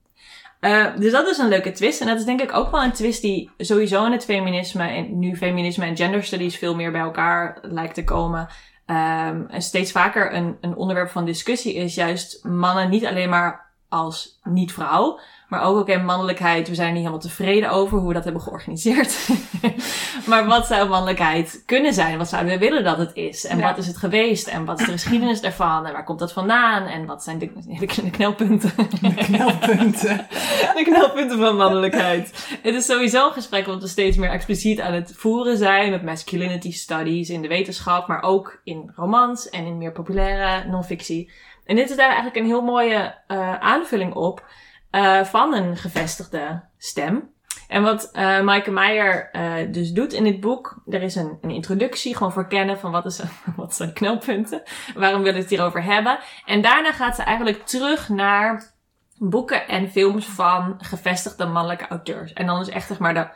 [1.00, 2.02] Dus dat is een leuke twist.
[2.02, 5.20] En dat is denk ik ook wel een twist die sowieso in het feminisme en
[5.20, 8.48] nu feminisme en gender studies veel meer bij elkaar lijkt te komen.
[8.88, 14.39] En steeds vaker een, een onderwerp van discussie is juist mannen niet alleen maar als
[14.43, 15.19] niet-vrouw,
[15.50, 16.67] maar ook oké, mannelijkheid.
[16.67, 19.30] We zijn niet helemaal tevreden over hoe we dat hebben georganiseerd.
[20.30, 22.17] maar wat zou mannelijkheid kunnen zijn?
[22.17, 23.45] Wat zouden we willen dat het is?
[23.45, 23.63] En Ja.
[23.67, 24.47] wat is het geweest?
[24.47, 25.86] En wat is de geschiedenis daarvan?
[25.86, 26.86] En waar komt dat vandaan?
[26.86, 28.71] En wat zijn de, de, de knelpunten?
[29.15, 30.28] Knelpunten.
[30.78, 32.58] de knelpunten van mannelijkheid.
[32.62, 35.91] Het is sowieso een gesprek wat we steeds meer expliciet aan het voeren zijn.
[35.91, 41.32] Met masculinity studies in de wetenschap, maar ook in romans en in meer populaire non-fictie.
[41.68, 44.46] En dit is daar eigenlijk een heel mooie eh, aanvulling op
[44.92, 47.36] eh, van een gevestigde stem.
[47.68, 51.50] En wat eh Maaike Meijer eh, dus doet in dit boek, er is een, een
[51.50, 53.22] introductie, gewoon voor kennen van wat, is,
[53.56, 54.64] wat zijn knelpunten,
[54.96, 56.20] waarom willen we het hierover hebben.
[56.46, 58.76] En daarna gaat ze eigenlijk terug naar
[59.18, 62.34] boeken en films van gevestigde mannelijke auteurs.
[62.34, 63.28] En dan is echt zeg maar de,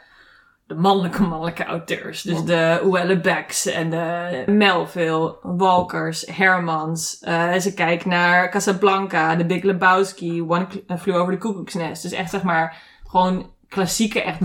[0.67, 2.21] de mannelijke mannelijke auteurs.
[2.21, 7.19] Dus de Uelle Becks en de Melville, Walkers, Hermans.
[7.19, 10.67] Eh, ze kijkt naar Casablanca, The Big Lebowski, One
[10.99, 12.01] Flew Over the Cuckoo's Nest.
[12.01, 14.39] Dus echt zeg maar gewoon klassieke, echt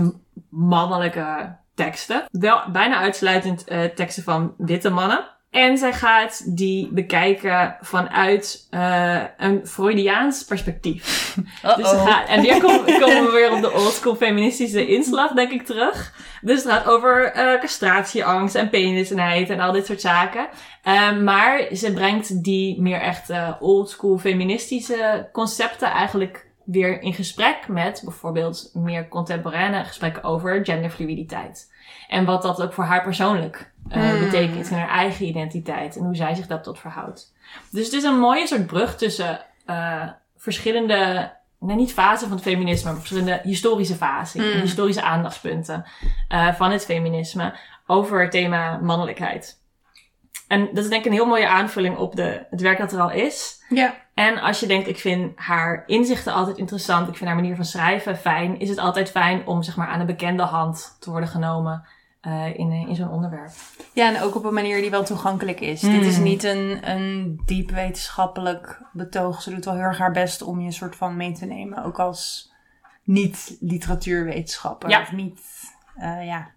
[0.49, 2.25] mannelijke teksten.
[2.31, 5.36] Wel bijna uitsluitend eh, teksten van witte mannen.
[5.49, 11.35] En zij gaat die bekijken vanuit eh, een Freudiaans perspectief.
[11.75, 15.65] Dus gaat, en hier komen, komen we weer op de oldschool feministische inslag, denk ik,
[15.65, 16.13] terug.
[16.41, 20.47] Dus het gaat over eh castratieangst en penisheid en al dit soort zaken.
[20.83, 28.01] Eh, maar ze brengt die meer echt oldschool feministische concepten eigenlijk weer in gesprek met
[28.03, 31.71] bijvoorbeeld meer contemporaine gesprekken over genderfluiditeit.
[32.07, 34.19] En wat dat ook voor haar persoonlijk Hmm.
[34.19, 37.33] betekent in haar eigen identiteit en hoe zij zich dat tot verhoudt.
[37.71, 40.03] Dus het is een mooie soort brug tussen eh,
[40.37, 44.61] verschillende, nou niet fasen van het feminisme, maar verschillende historische fasen, Mm.
[44.61, 45.85] historische aandachtspunten
[46.27, 49.61] eh, van het feminisme over het thema mannelijkheid.
[50.47, 53.01] En dat is denk ik een heel mooie aanvulling op de, het werk dat er
[53.01, 53.63] al is.
[53.69, 53.95] Ja.
[54.13, 57.65] En als je denkt, ik vind haar inzichten altijd interessant, ik vind haar manier van
[57.65, 61.29] schrijven fijn, is het altijd fijn om zeg maar aan een bekende hand te worden
[61.29, 61.85] genomen.
[62.21, 63.51] Eh, in, in zo'n onderwerp.
[63.93, 65.81] Ja, en ook op een manier die wel toegankelijk is.
[65.81, 65.91] Mm.
[65.91, 69.41] Dit is niet een, een diep wetenschappelijk betoog.
[69.41, 71.83] Ze doet wel heel erg haar best om je een soort van mee te nemen.
[71.83, 72.51] Ook als
[73.03, 74.89] niet-literatuurwetenschapper.
[74.89, 75.01] Ja.
[75.01, 75.41] Of niet,
[75.95, 76.51] eh, ja,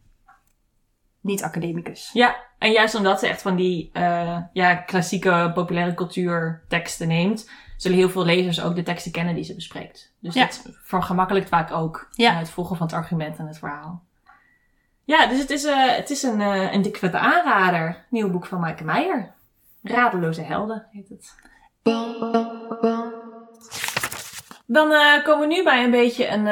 [1.20, 2.10] niet academicus.
[2.12, 7.96] Ja, en juist omdat ze echt van die eh, ja, klassieke populaire cultuurteksten neemt, zullen
[7.98, 10.14] heel veel lezers ook de teksten kennen die ze bespreekt.
[10.20, 10.44] Dus Ja.
[10.44, 12.30] dat vergemakkelijkt vaak ook Ja.
[12.32, 14.02] eh, het volgen van het argument en het verhaal.
[15.10, 18.04] Ja, dus het is, eh, het is een, eh een dik vette aanrader.
[18.08, 19.32] Nieuw boek van Maaike Meijer.
[19.82, 21.34] Radeloze helden heet het.
[24.66, 26.42] Dan eh, komen we nu bij een beetje een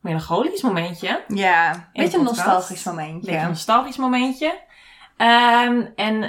[0.00, 1.24] melancholisch momentje.
[1.28, 3.20] Ja, een beetje een nostalgisch Een momentje.
[3.20, 4.60] beetje een nostalgisch momentje.
[5.16, 6.20] Ehm, en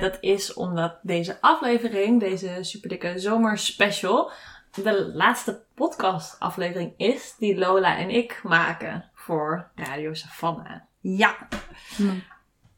[0.00, 4.30] dat is omdat deze aflevering, deze superdikke zomerspecial,
[4.70, 10.80] de laatste podcast aflevering is die Lola en ik maken voor Radio Savannah.
[11.04, 11.36] Ja.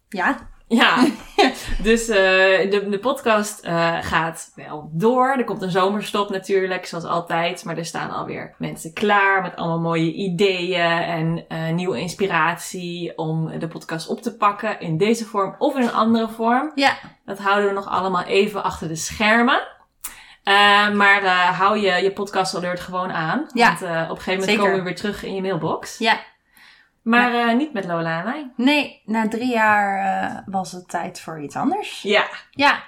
[0.08, 0.48] Ja.
[0.68, 1.06] Ja,
[1.82, 5.28] dus eh, de, de podcast eh, gaat wel door.
[5.28, 7.64] Er komt een zomerstop natuurlijk, zoals altijd.
[7.64, 13.58] Maar er staan alweer mensen klaar met allemaal mooie ideeën en eh, nieuwe inspiratie om
[13.58, 16.72] de podcast op te pakken in deze vorm of in een andere vorm.
[16.74, 16.96] Ja.
[17.24, 19.74] Dat houden we nog allemaal even achter de schermen.
[20.46, 23.46] Eh, maar eh, hou je, je podcast alert gewoon aan.
[23.52, 24.62] Ja, Want eh, op een gegeven moment zeker.
[24.62, 25.98] komen we weer terug in je mailbox.
[25.98, 26.18] Ja.
[27.06, 28.50] Maar eh, niet met Lola en mij.
[28.56, 32.02] Nee, na drie jaar eh, was het tijd voor iets anders.
[32.02, 32.82] Ja, Ja.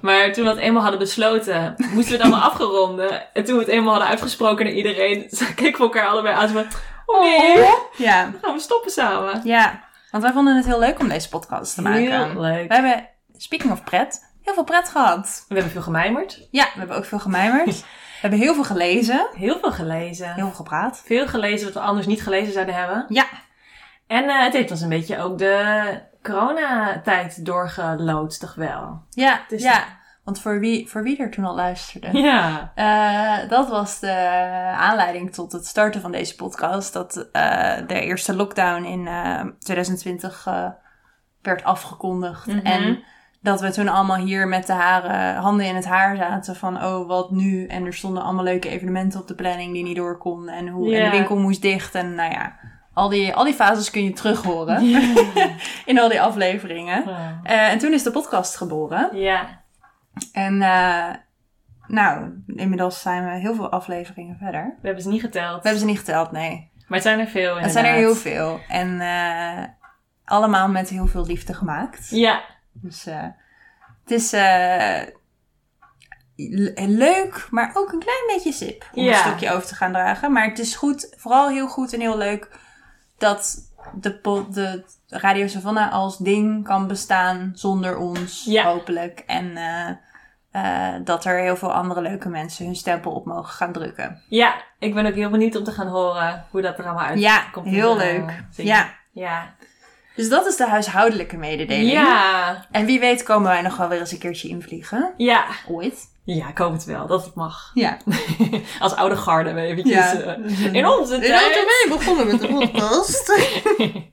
[0.00, 3.34] Maar toen we het eenmaal hadden besloten, moesten we het allemaal afgeronden.
[3.34, 6.48] En toen we het eenmaal hadden uitgesproken naar iedereen, keken we elkaar allebei aan.
[6.48, 6.64] Van,
[7.06, 7.64] oh nee,
[7.96, 8.22] Ja.
[8.24, 9.40] dan gaan we stoppen samen.
[9.44, 9.84] Ja.
[10.10, 12.30] Want wij vonden het heel leuk om deze podcast te maken.
[12.30, 12.68] Heel leuk.
[12.68, 15.44] We hebben, speaking of pret, heel veel pret gehad.
[15.48, 17.84] We hebben veel gemijmerd, Ja, we hebben ook veel gemijmerd.
[18.16, 19.26] we hebben heel veel gelezen.
[19.34, 20.26] heel veel gelezen.
[20.34, 21.02] Heel veel gepraat.
[21.04, 23.04] Veel gelezen wat we anders niet gelezen zouden hebben.
[23.08, 23.26] Ja.
[24.06, 29.02] En eh, het heeft ons een beetje ook de coronatijd doorgeloodst, toch wel?
[29.10, 29.84] Ja, Dus ja.
[30.24, 32.18] Want voor wie, voor wie er toen al luisterde.
[32.18, 32.72] Ja.
[32.74, 34.12] Eh, dat was de
[34.76, 36.92] aanleiding tot het starten van deze podcast.
[36.92, 40.68] Dat eh, de eerste lockdown in eh, 2020 eh,
[41.42, 42.46] werd afgekondigd.
[42.46, 42.66] Mhm.
[42.66, 43.02] En
[43.46, 47.06] dat we toen allemaal hier met de haren, handen in het haar zaten van oh
[47.06, 47.66] wat nu.
[47.66, 50.54] En er stonden allemaal leuke evenementen op de planning die niet door konden.
[50.54, 51.94] En, hoe, en de winkel moest dicht.
[51.94, 52.56] En nou ja,
[52.92, 54.82] al die, al die fases kun je terug horen
[55.90, 57.04] in al die afleveringen.
[57.42, 59.16] Eh, en toen is de podcast geboren.
[59.16, 59.64] ja.
[60.32, 61.04] En eh,
[61.86, 64.74] nou, inmiddels zijn we heel veel afleveringen verder.
[64.80, 65.56] We hebben ze niet geteld.
[65.56, 66.70] We hebben ze niet geteld, nee.
[66.74, 68.32] Maar het zijn er veel Het zijn er heel inderdaad.
[68.32, 68.60] veel.
[68.68, 69.64] En eh,
[70.24, 72.10] allemaal met heel veel liefde gemaakt.
[72.10, 72.40] Ja.
[72.82, 73.22] Dus eh,
[74.02, 75.00] het is eh,
[76.36, 79.12] le- leuk, maar ook een klein beetje sip om Ja.
[79.12, 80.32] een stukje over te gaan dragen.
[80.32, 82.48] Maar het is goed, vooral heel goed en heel leuk
[83.18, 83.56] dat
[84.00, 88.64] de, de Radio Savannah als ding kan bestaan zonder ons, Ja.
[88.64, 89.18] hopelijk.
[89.26, 94.22] En eh, dat er heel veel andere leuke mensen hun stempel op mogen gaan drukken.
[94.28, 97.66] Ja, ik ben ook heel benieuwd om te gaan horen hoe dat er allemaal uitkomt.
[97.66, 98.42] Ja, heel leuk.
[98.50, 99.54] Ja, Ja.
[100.16, 101.90] Dus dat is de huishoudelijke mededeling.
[101.90, 102.64] Ja.
[102.70, 105.14] En wie weet komen wij nog wel weer eens een keertje invliegen.
[105.16, 105.44] Ja.
[105.68, 106.14] Ooit.
[106.24, 107.06] Ja, ik hoop het wel.
[107.06, 107.70] Dat het mag.
[107.74, 107.96] Ja.
[108.78, 110.20] Als oude garde eventjes...
[110.22, 111.56] eh, in onze In tijd.
[111.56, 113.32] onze mee begonnen met de podcast.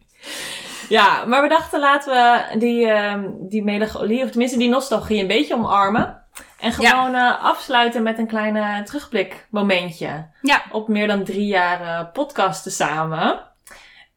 [0.89, 5.27] Ja, maar we dachten laten we die, ehm, die melancholie, of tenminste die nostalgie een
[5.27, 6.21] beetje omarmen.
[6.59, 10.27] En gewoon eh, afsluiten met een kleine terugblik momentje.
[10.41, 10.63] Ja.
[10.71, 13.39] Op meer dan drie jaar eh, podcasten samen.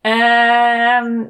[0.01, 1.23] Ehm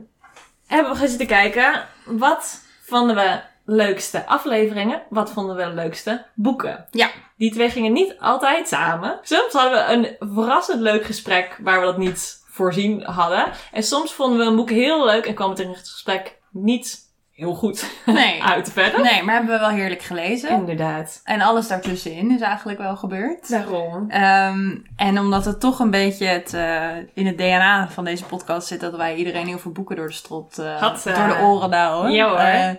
[0.66, 1.86] hebben we gaan zitten kijken.
[2.04, 5.02] Wat vonden we leukste afleveringen?
[5.08, 6.86] Wat vonden we leukste boeken?
[6.90, 7.10] Ja.
[7.36, 9.18] Die twee gingen niet altijd samen.
[9.22, 13.46] Soms hadden we een verrassend leuk gesprek waar we dat niet voorzien hadden.
[13.72, 17.05] En soms vonden we een boek heel leuk en kwam het in het gesprek niet
[17.36, 18.42] heel goed Nee.
[18.52, 19.00] uit verder.
[19.02, 20.50] Nee, maar hebben we wel heerlijk gelezen.
[20.50, 21.20] Inderdaad.
[21.24, 23.48] En alles daartussenin is eigenlijk wel gebeurd.
[23.50, 24.10] Daarom.
[24.10, 28.66] Ehm, en omdat het toch een beetje het, eh, in het DNA van deze podcast
[28.66, 31.42] zit dat wij iedereen heel veel boeken door de strot, eh, Had, eh, door de
[31.44, 32.12] oren douwen.
[32.12, 32.38] ja hoor.
[32.38, 32.70] eh,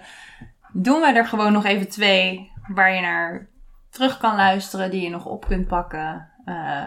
[0.71, 3.47] doen wij er gewoon nog even twee waar je naar
[3.89, 6.29] terug kan luisteren, die je nog op kunt pakken.
[6.45, 6.83] Eh,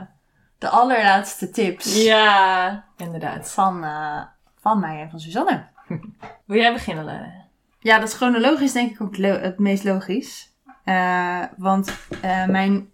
[0.59, 3.53] de allerlaatste tips Ja, inderdaad.
[3.53, 4.21] van, eh,
[4.61, 5.67] van mij en van Suzanne.
[6.47, 7.40] Wil jij beginnen, Lene?
[7.81, 10.55] Ja, dat is chronologisch denk ik ook het meest logisch.
[10.85, 12.89] Eh, want eh, mijn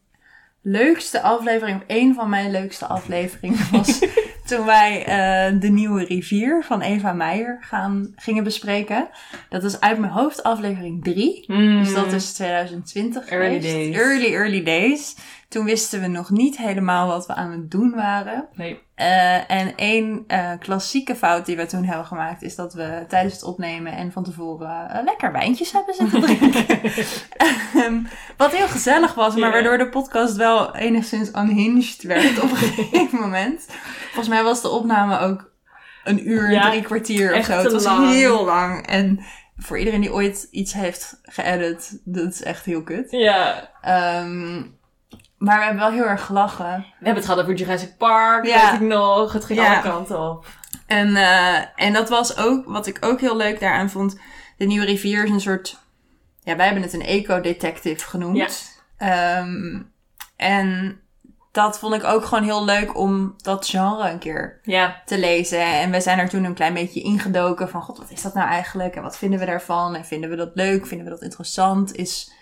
[0.63, 3.99] leukste aflevering, of één van mijn leukste afleveringen, was
[4.47, 9.09] toen wij eh, de nieuwe rivier van Eva Meijer gaan, gingen bespreken.
[9.49, 11.45] Dat is uit mijn hoofd aflevering 3.
[11.47, 13.29] Dus dat is 2020 Mm.
[13.29, 13.75] Early geweest.
[13.75, 13.97] days.
[13.97, 15.17] Early, early days.
[15.49, 18.49] Toen wisten we nog niet helemaal wat we aan het doen waren.
[18.53, 18.86] Nee.
[18.97, 22.43] Eh, en één eh, klassieke fout die we toen hebben gemaakt...
[22.43, 26.67] is dat we tijdens het opnemen en van tevoren eh, lekker wijntjes hebben zitten drinken.
[27.75, 28.03] Ehm,
[28.37, 33.19] wat heel gezellig was, maar waardoor de podcast wel enigszins unhinged werd op een gegeven
[33.21, 33.67] moment.
[34.05, 35.51] Volgens mij was de opname ook
[36.05, 37.53] een uur, Ja, drie kwartier of zo.
[37.53, 38.11] Het was lang.
[38.11, 38.87] heel lang.
[38.87, 39.25] En
[39.57, 43.11] voor iedereen die ooit iets heeft geëdit, dat is echt heel kut.
[43.11, 43.71] Ja.
[43.81, 44.63] Ehm,
[45.47, 46.67] maar we hebben wel heel erg gelachen.
[46.77, 48.71] We hebben het gehad over Jurassic Park, Ja.
[48.71, 49.33] weet ik nog.
[49.33, 49.73] Het ging Ja.
[49.73, 50.47] alle kanten op.
[50.87, 51.57] En, eh,
[51.87, 54.19] en dat was ook, wat ik ook heel leuk daaraan vond.
[54.57, 55.79] De Nieuwe Rivier is een soort,
[56.43, 58.75] ja, wij hebben het een eco-detective genoemd.
[58.97, 59.83] Ehm,
[60.37, 61.01] en
[61.53, 65.03] dat vond ik ook gewoon heel leuk om dat genre een keer Ja.
[65.05, 65.61] te lezen.
[65.65, 68.49] En we zijn er toen een klein beetje ingedoken van, god, wat is dat nou
[68.49, 68.95] eigenlijk?
[68.97, 69.95] En wat vinden we daarvan?
[69.95, 70.87] En vinden we dat leuk?
[70.87, 71.95] Vinden we dat interessant?
[71.95, 72.33] Is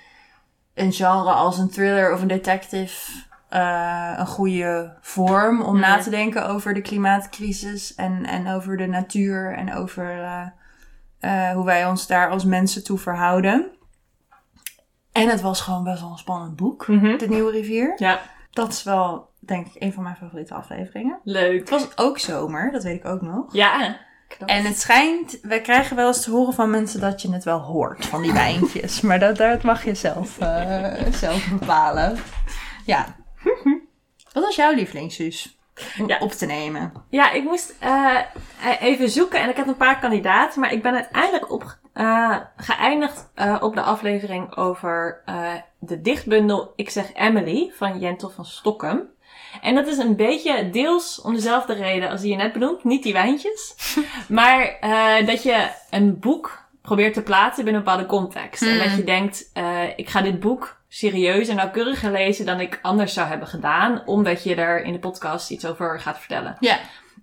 [0.74, 3.10] een genre als een thriller of een detective
[3.48, 6.02] eh, een goede vorm om na Mhm.
[6.02, 10.46] te denken over de klimaatcrisis en, en over de natuur en over eh,
[11.48, 13.70] eh, hoe wij ons daar als mensen toe verhouden.
[15.12, 17.18] En het was gewoon best wel een spannend boek, Mhm.
[17.18, 17.92] De Nieuwe Rivier.
[17.96, 18.20] Ja.
[18.50, 21.18] Dat is wel, denk ik, een van mijn favoriete afleveringen.
[21.24, 21.60] Leuk.
[21.60, 23.52] Het was ook zomer, dat weet ik ook nog.
[23.54, 23.96] Ja.
[24.28, 24.48] Knap.
[24.48, 27.58] En het schijnt, wij krijgen wel eens te horen van mensen dat je het wel
[27.60, 29.00] hoort van die wijntjes.
[29.00, 32.16] maar dat, dat mag je zelf, eh, zelf bepalen.
[32.86, 33.16] Ja.
[34.32, 35.58] Wat was jouw lievelingszus?
[36.00, 36.18] Om Ja.
[36.18, 36.92] op te nemen.
[37.08, 38.18] Ja, ik moest eh,
[38.80, 43.30] even zoeken en ik had een paar kandidaten, maar ik ben uiteindelijk op, eh, geëindigd
[43.34, 49.02] eh, op de aflevering over eh, de dichtbundel Ik zeg Emily van Jentel van Stokkem.
[49.62, 53.02] En dat is een beetje deels om dezelfde reden als die je net benoemd, niet
[53.02, 53.74] die wijntjes,
[54.28, 58.62] maar eh, dat je een boek probeert te plaatsen binnen een bepaalde context.
[58.62, 62.78] En dat je denkt, eh, ik ga dit boek serieus en nauwkeuriger lezen dan ik
[62.82, 66.56] anders zou hebben gedaan, omdat je er in de podcast iets over gaat vertellen.
[66.60, 66.78] Ja.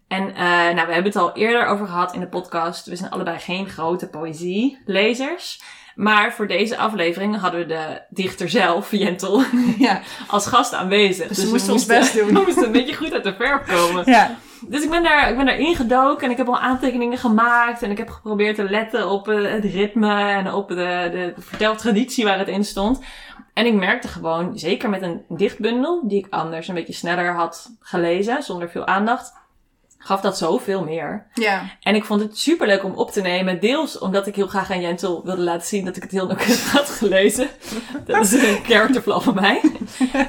[0.07, 2.85] En eh, nou, we hebben het al eerder over gehad in de podcast.
[2.85, 5.61] We zijn allebei geen grote poëzielezers.
[5.95, 9.43] Maar voor deze aflevering hadden we de dichter zelf, Jentel,
[9.77, 10.01] ja.
[10.27, 11.27] als gast aanwezig.
[11.27, 12.27] Dus we moesten ons best doen.
[12.33, 14.03] We moesten een beetje goed uit de verf komen.
[14.05, 14.37] Ja.
[14.67, 17.81] Dus ik ben daar, ik ben daar ingedoken en ik heb al aantekeningen gemaakt.
[17.81, 21.41] En ik heb geprobeerd te letten op eh, het ritme en op de, de, de
[21.41, 22.99] verteltraditie waar het in stond.
[23.53, 27.75] En ik merkte gewoon, zeker met een dichtbundel, die ik anders een beetje sneller had
[27.79, 29.33] gelezen, zonder veel aandacht,
[30.03, 31.25] gaf dat zoveel meer.
[31.33, 31.61] Ja.
[31.81, 33.59] En ik vond het super leuk om op te nemen.
[33.59, 36.71] Deels omdat ik heel graag aan Jentel wilde laten zien dat ik het heel nauwkeurig
[36.71, 37.47] had gelezen.
[38.05, 39.61] Dat is een character flaw van mij.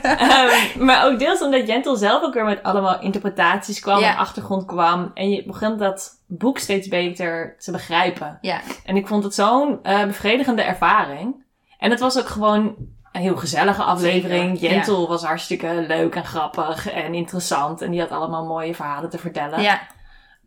[0.02, 4.10] Ehm, maar ook deels omdat Jentel zelf ook weer met allemaal interpretaties kwam Ja.
[4.12, 5.10] en achtergrond kwam.
[5.14, 8.38] En je begon dat boek steeds beter te begrijpen.
[8.40, 8.60] Ja.
[8.84, 11.44] En ik vond het zo'n eh, bevredigende ervaring.
[11.78, 12.74] En het was ook gewoon
[13.12, 14.58] een heel gezellige aflevering.
[14.58, 17.82] Zeker, Jentel was hartstikke leuk en grappig en interessant.
[17.82, 19.60] En die had allemaal mooie verhalen te vertellen.
[19.62, 19.80] Ja.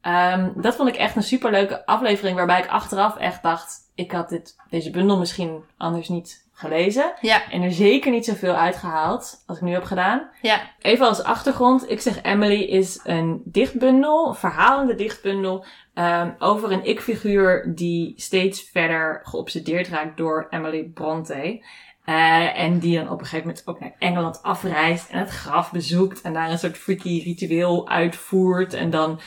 [0.01, 2.35] Ehm, dat vond ik echt een superleuke aflevering.
[2.35, 7.13] Waarbij ik achteraf echt dacht, ik had dit, deze bundel misschien anders niet gelezen.
[7.21, 7.51] Ja.
[7.51, 10.29] En er zeker niet zoveel uitgehaald als ik nu heb gedaan.
[10.41, 10.61] Ja.
[10.79, 11.89] Even als achtergrond.
[11.91, 15.65] Ik zeg Emily is een dichtbundel, een verhalende dichtbundel.
[15.93, 21.65] ehm, over een ik-figuur die steeds verder geobsedeerd raakt door Emily Bronte.
[22.05, 25.71] Eh, en die dan op een gegeven moment ook naar Engeland afreist en het graf
[25.71, 26.21] bezoekt.
[26.21, 28.73] En daar een soort freaky ritueel uitvoert.
[28.73, 29.19] En dan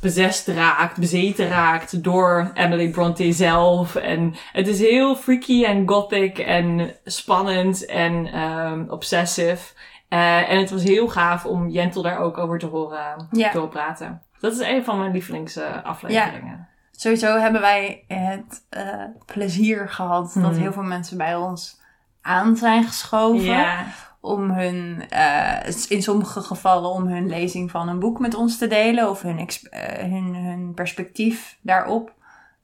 [0.00, 3.94] bezest raakt, bezeten raakt door Emily Bronte zelf.
[3.94, 9.74] En het is heel freaky en gothic en spannend en ehm obsessive.
[10.08, 13.50] Eh, en het was heel gaaf om Jentel daar ook over te horen, Ja.
[13.50, 14.22] te praten.
[14.40, 16.68] Dat is een van mijn lievelingsafleveringen.
[16.92, 18.82] Sowieso hebben wij het eh,
[19.26, 20.60] plezier gehad dat Mhm.
[20.60, 21.80] heel veel mensen bij ons
[22.26, 23.44] aan zijn geschoven.
[23.44, 23.84] Ja.
[24.20, 28.66] om hun, eh, in sommige gevallen om hun lezing van een boek met ons te
[28.66, 29.38] delen of hun,
[29.70, 32.14] eh, hun, hun perspectief daarop.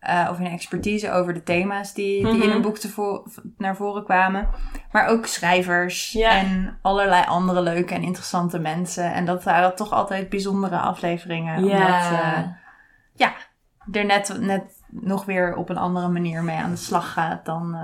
[0.01, 2.51] eh, of hun expertise over de thema's die, die in Mhm.
[2.57, 3.25] een boek te vo-
[3.59, 4.49] naar voren kwamen.
[4.93, 6.31] Maar ook schrijvers Ja.
[6.31, 9.13] en allerlei andere leuke en interessante mensen.
[9.15, 11.65] En dat waren toch altijd bijzondere afleveringen.
[11.65, 11.75] Ja.
[11.75, 17.13] Omdat eh, er net, net nog weer op een andere manier mee aan de slag
[17.13, 17.77] gaat dan,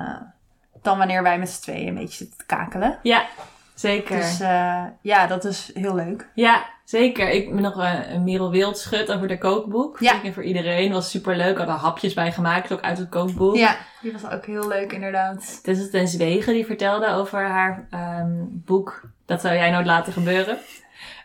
[0.89, 2.99] dan wanneer wij met z'n tweeën een beetje zitten te kakelen.
[3.03, 3.27] ja,
[3.75, 4.17] zeker.
[4.17, 6.29] Dus eh, ja, dat is heel leuk.
[6.35, 7.29] Ja, zeker.
[7.31, 10.01] Ik ben nog een, een Merel Wildschut over de kookboek.
[10.01, 10.13] Ja.
[10.13, 10.93] Zeker voor iedereen.
[10.93, 11.57] Was super leuk.
[11.59, 13.57] Hadden hapjes bij gemaakt, ook uit het kookboek.
[13.57, 15.61] Ja, die was ook heel leuk inderdaad.
[15.63, 20.59] Tessa ten Zwegen die vertelde over haar ehm, boek Dat zou jij nooit laten gebeuren.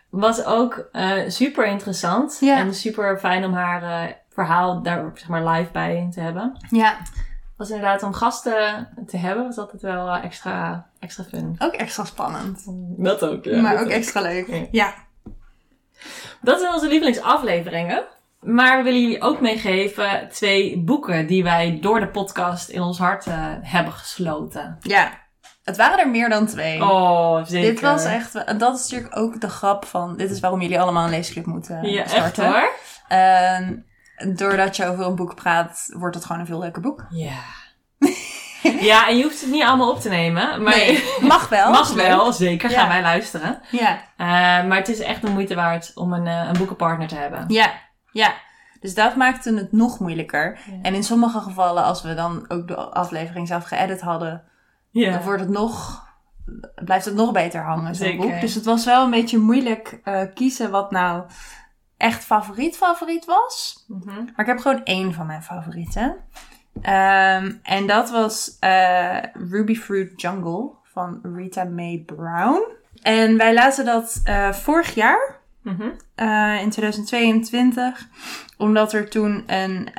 [0.10, 2.38] was ook eh, super interessant.
[2.42, 2.58] Ja.
[2.58, 6.58] En super fijn om haar eh, verhaal daar zeg maar live bij te hebben.
[6.70, 6.98] Ja,
[7.64, 11.56] Was inderdaad om gasten te hebben, was altijd wel eh, extra, extra fun.
[11.60, 12.64] ook extra spannend.
[12.98, 14.48] Dat ook, maar ook extra leuk.
[14.48, 14.68] Ja.
[14.72, 14.94] Ja.
[16.42, 18.04] Dat zijn onze lievelingsafleveringen.
[18.40, 22.98] Maar we willen jullie ook meegeven twee boeken die wij door de podcast in ons
[22.98, 24.78] hart eh, hebben gesloten.
[24.80, 25.12] Ja.
[25.64, 26.82] Het waren er meer dan twee.
[26.84, 27.72] Oh, zeker.
[27.72, 30.80] Dit was echt, en dat is natuurlijk ook de grap van, dit is waarom jullie
[30.80, 32.46] allemaal een leesclub moeten Ja, echt starten.
[32.46, 32.70] hoor.
[33.08, 33.86] En
[34.36, 37.06] doordat je over een boek praat, wordt het gewoon een veel leuker boek.
[37.10, 37.34] Ja.
[38.80, 40.64] ja, en je hoeft het niet allemaal op te nemen.
[40.64, 41.72] Maar Nee, mag wel.
[41.72, 42.08] mag leuk.
[42.08, 42.70] wel, zeker.
[42.70, 43.60] Gaan wij luisteren.
[43.72, 44.28] Ja, Eh,
[44.68, 47.46] maar het is echt de moeite waard om een, eh, een boekenpartner te hebben.
[47.48, 47.72] ja,
[48.12, 48.34] ja.
[48.80, 50.60] Dus dat maakte het nog moeilijker.
[50.66, 50.74] Ja.
[50.82, 54.44] En in sommige gevallen, als we dan ook de aflevering zelf geëdit hadden,
[54.92, 55.12] Ja.
[55.12, 56.04] dan wordt het nog,
[56.86, 58.28] blijft het nog beter hangen, zo'n Zeker.
[58.28, 58.42] boek.
[58.42, 61.24] Dus het was wel een beetje moeilijk eh, kiezen wat nou
[62.04, 63.84] echt favoriet favoriet was.
[63.88, 64.16] Mhm.
[64.16, 66.16] Maar ik heb gewoon één van mijn favorieten.
[66.82, 69.18] Ehm, en dat was eh,
[69.50, 72.62] Ruby Fruit Jungle van Rita Mae Brown.
[73.02, 75.90] En wij lazen dat eh, vorig jaar, Mhm.
[76.16, 78.08] eh, in 2022,
[78.58, 79.92] omdat er toen een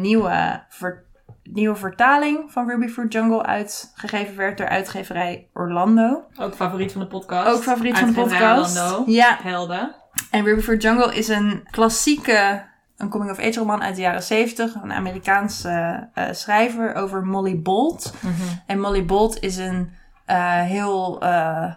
[0.00, 1.04] nieuwe, ver-
[1.42, 6.24] nieuwe vertaling van Ruby Fruit Jungle uitgegeven werd door uitgeverij Orlando.
[6.40, 7.48] Ook favoriet van de podcast.
[7.56, 8.78] Ook favoriet van de podcast.
[8.80, 9.10] Orlando.
[9.12, 9.94] Ja, Helden.
[10.30, 12.62] En Ruby Fruit Jungle is een klassieke,
[12.96, 14.74] een coming-of-age roman uit de jaren 70.
[14.82, 18.14] Een Amerikaanse eh, schrijver over Molly Bolt.
[18.20, 18.34] Mhm.
[18.66, 19.92] En Molly Bolt is een
[20.24, 21.72] eh, heel eh,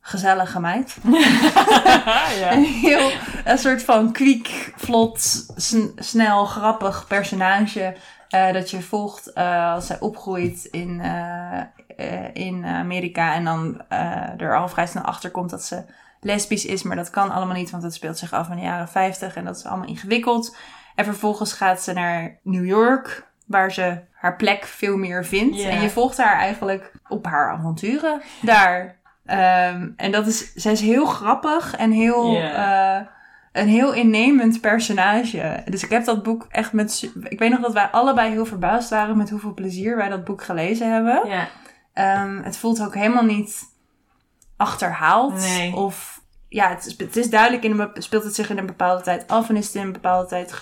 [0.00, 0.96] gezellige meid.
[2.40, 2.52] ja.
[2.52, 3.10] Een heel,
[3.44, 5.20] een soort van kwiek, vlot,
[5.56, 7.96] sn- snel, grappig personage.
[8.28, 11.02] dat je volgt als zij opgroeit in,
[12.32, 13.34] in Amerika.
[13.34, 13.82] En dan
[14.36, 15.84] er al vrij snel achter komt dat ze
[16.24, 16.82] lesbisch is.
[16.82, 19.36] Maar dat kan allemaal niet, want het speelt zich af in de jaren 50.
[19.36, 20.56] En dat is allemaal ingewikkeld.
[20.94, 25.60] En vervolgens gaat ze naar New York, waar ze haar plek veel meer vindt.
[25.60, 28.96] En je volgt haar eigenlijk op haar avonturen daar.
[29.24, 33.00] Ehm, en dat is, zij is heel grappig en heel, eh,
[33.52, 35.62] een heel innemend personage.
[35.64, 37.10] Dus ik heb dat boek echt met.
[37.22, 40.42] Ik weet nog dat wij allebei heel verbaasd waren met hoeveel plezier wij dat boek
[40.42, 41.20] gelezen hebben.
[41.92, 43.73] Ehm, het voelt ook helemaal niet
[44.56, 45.34] achterhaald.
[45.34, 45.74] Nee.
[45.74, 49.02] Of ja, het is, het is duidelijk, in een, speelt het zich in een bepaalde
[49.02, 50.52] tijd af en is het in een bepaalde tijd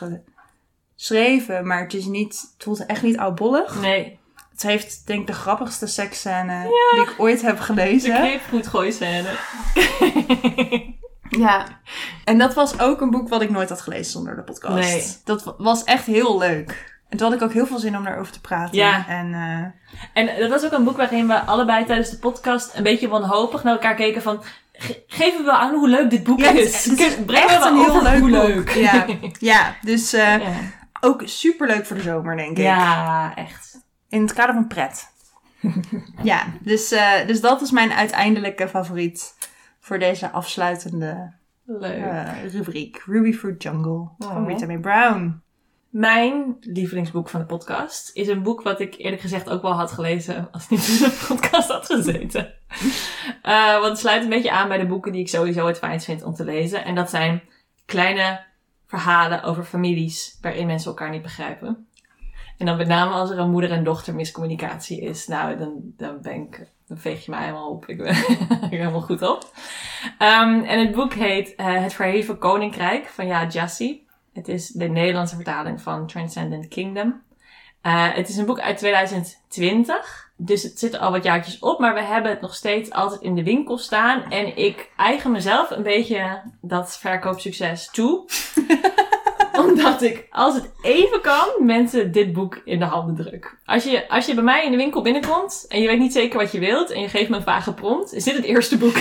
[0.97, 1.67] geschreven.
[1.67, 3.81] Maar het is niet, het voelt echt niet oudbollig.
[3.81, 4.21] Nee.
[4.51, 8.15] Het heeft denk ik de grappigste seksscène die ik ooit heb De gelezen.
[8.15, 9.29] kneepgoed gooi scène.
[11.39, 11.67] Ja.
[12.25, 14.75] En dat was ook een boek wat ik nooit had gelezen zonder de podcast.
[14.75, 15.17] Nee.
[15.25, 16.92] Dat wa- was echt heel leuk.
[17.13, 18.77] En toen had ik ook heel veel zin om daarover te praten.
[18.77, 19.09] Ja.
[19.09, 19.35] En
[20.15, 23.09] eh, En dat was ook een boek waarin we allebei tijdens de podcast een beetje
[23.09, 24.43] wanhopig naar elkaar keken van...
[24.73, 26.85] "Ge- Geven we wel aan hoe leuk dit boek Ja, is?
[26.85, 28.69] het is Brengen echt we een heel leuk hoe boek.
[28.71, 29.07] Ja.
[29.53, 30.53] ja, dus eh, ja.
[31.01, 32.65] ook super leuk voor de zomer, denk ik.
[32.65, 33.79] Ja, echt.
[34.09, 35.07] In het kader van pret.
[36.23, 39.35] ja, dus, eh, dus dat is mijn uiteindelijke favoriet
[39.81, 41.33] voor deze afsluitende
[41.67, 42.05] Leuk.
[42.53, 43.03] rubriek.
[43.07, 44.47] Ruby Fruit Jungle van Oh.
[44.49, 45.42] Rita Mae Brown.
[45.93, 49.93] Mijn lievelingsboek van de podcast is een boek wat ik eerlijk gezegd ook wel had
[49.93, 52.55] gelezen als ik niet in de podcast had gezeten.
[53.43, 56.05] Eh, want het sluit een beetje aan bij de boeken die ik sowieso het fijnst
[56.05, 56.85] vind om te lezen.
[56.85, 57.43] En dat zijn
[57.87, 58.41] kleine
[58.87, 61.87] verhalen over families waarin mensen elkaar niet begrijpen.
[62.59, 65.27] En dan met name als er een moeder- en dochter miscommunicatie is.
[65.27, 67.87] Nou, dan, dan ben ik, dan veeg je mij helemaal op.
[67.89, 68.15] Ik ben
[68.71, 69.53] helemaal goed op.
[70.19, 74.01] Ehm, en het boek heet eh, Het Verheven Koninkrijk van Ja Jassy.
[74.33, 77.23] Het is de Nederlandse vertaling van Transcendent Kingdom.
[77.81, 80.31] Eh, het is een boek uit 2020.
[80.37, 81.79] Dus het zit al wat jaartjes op.
[81.79, 84.31] Maar we hebben het nog steeds altijd in de winkel staan.
[84.31, 88.25] En ik eigen mezelf een beetje dat verkoopsucces toe.
[89.67, 93.59] Omdat ik, als het even kan, mensen dit boek in de handen druk.
[93.65, 96.39] Als je, als je bij mij in de winkel binnenkomt en je weet niet zeker
[96.39, 98.97] wat je wilt en je geeft me een vage prompt, is dit het eerste boek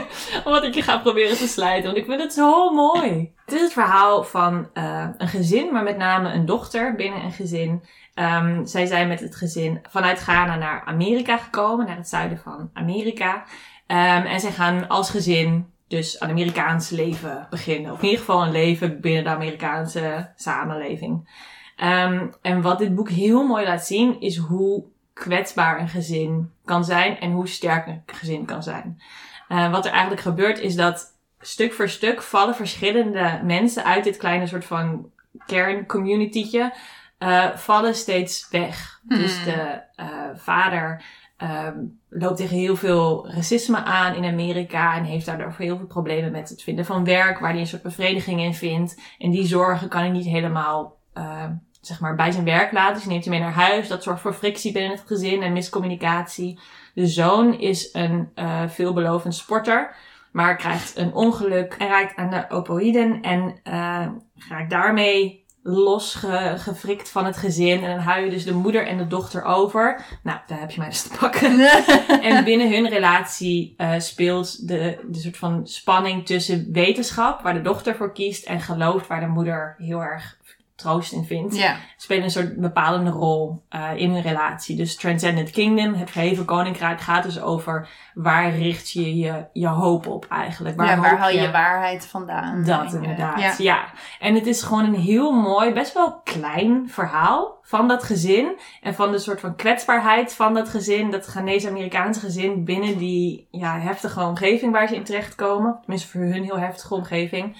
[0.44, 1.84] wat ik je ga proberen te slijten.
[1.84, 3.32] Want ik vind het zo mooi.
[3.44, 7.32] Het is het verhaal van eh, een gezin, maar met name een dochter binnen een
[7.32, 7.82] gezin.
[8.14, 12.70] Ehm, zij zijn met het gezin vanuit Ghana naar Amerika gekomen, naar het zuiden van
[12.72, 13.44] Amerika.
[13.86, 17.92] Ehm, en zij gaan als gezin dus een Amerikaans leven beginnen.
[17.92, 21.28] Of in ieder geval een leven binnen de Amerikaanse samenleving.
[21.76, 26.84] Ehm, en wat dit boek heel mooi laat zien, is hoe kwetsbaar een gezin kan
[26.84, 29.00] zijn en hoe sterk een gezin kan zijn.
[29.48, 34.16] Eh, wat er eigenlijk gebeurt is dat stuk voor stuk vallen verschillende mensen uit dit
[34.16, 35.10] kleine soort van
[35.46, 36.72] kerncommunitytje,
[37.18, 39.00] eh vallen steeds weg.
[39.08, 39.18] Hmm.
[39.18, 41.04] Dus de eh, vader
[41.42, 41.78] ehm,
[42.08, 44.96] loopt tegen heel veel racisme aan in Amerika.
[44.96, 47.82] En heeft daardoor heel veel problemen met het vinden van werk, waar hij een soort
[47.82, 49.00] bevrediging in vindt.
[49.18, 52.94] En die zorgen kan hij niet helemaal ehm, zeg maar, bij zijn werk laten.
[52.94, 53.88] Dus neemt hij mee naar huis.
[53.88, 56.60] Dat zorgt voor frictie binnen het gezin en miscommunicatie.
[56.94, 59.94] De zoon is een eh, veelbelovend sporter.
[60.32, 63.20] Maar krijgt een ongeluk en raakt aan de opoïden.
[63.22, 64.06] En eh
[64.48, 67.82] raakt daarmee losgefrikt van het gezin.
[67.84, 70.04] En dan hou je dus de moeder en de dochter over.
[70.22, 71.60] Nou, daar heb je mij dus te pakken.
[72.30, 77.62] en binnen hun relatie eh, speelt de, de soort van spanning tussen wetenschap, waar de
[77.62, 80.40] dochter voor kiest, en geloof, waar de moeder heel erg
[80.82, 81.76] troost in vindt ja.
[81.96, 84.76] spelen een soort bepalende rol uh, in hun relatie.
[84.76, 90.06] Dus Transcendent Kingdom, het verheven koninkrijk, gaat dus over waar richt je je, je hoop
[90.06, 90.76] op eigenlijk.
[90.76, 92.64] Waar, ja, waar haal je je waarheid vandaan?
[92.64, 93.54] Dat eh, inderdaad, Ja.
[93.58, 93.84] ja.
[94.18, 98.58] En het is gewoon een heel mooi, best wel klein verhaal van dat gezin.
[98.80, 103.78] En van de soort van kwetsbaarheid van dat gezin, dat Ghanese-Amerikaanse gezin binnen die ja,
[103.78, 105.78] heftige omgeving waar ze in terechtkomen.
[105.80, 107.56] Tenminste voor hun heel heftige omgeving.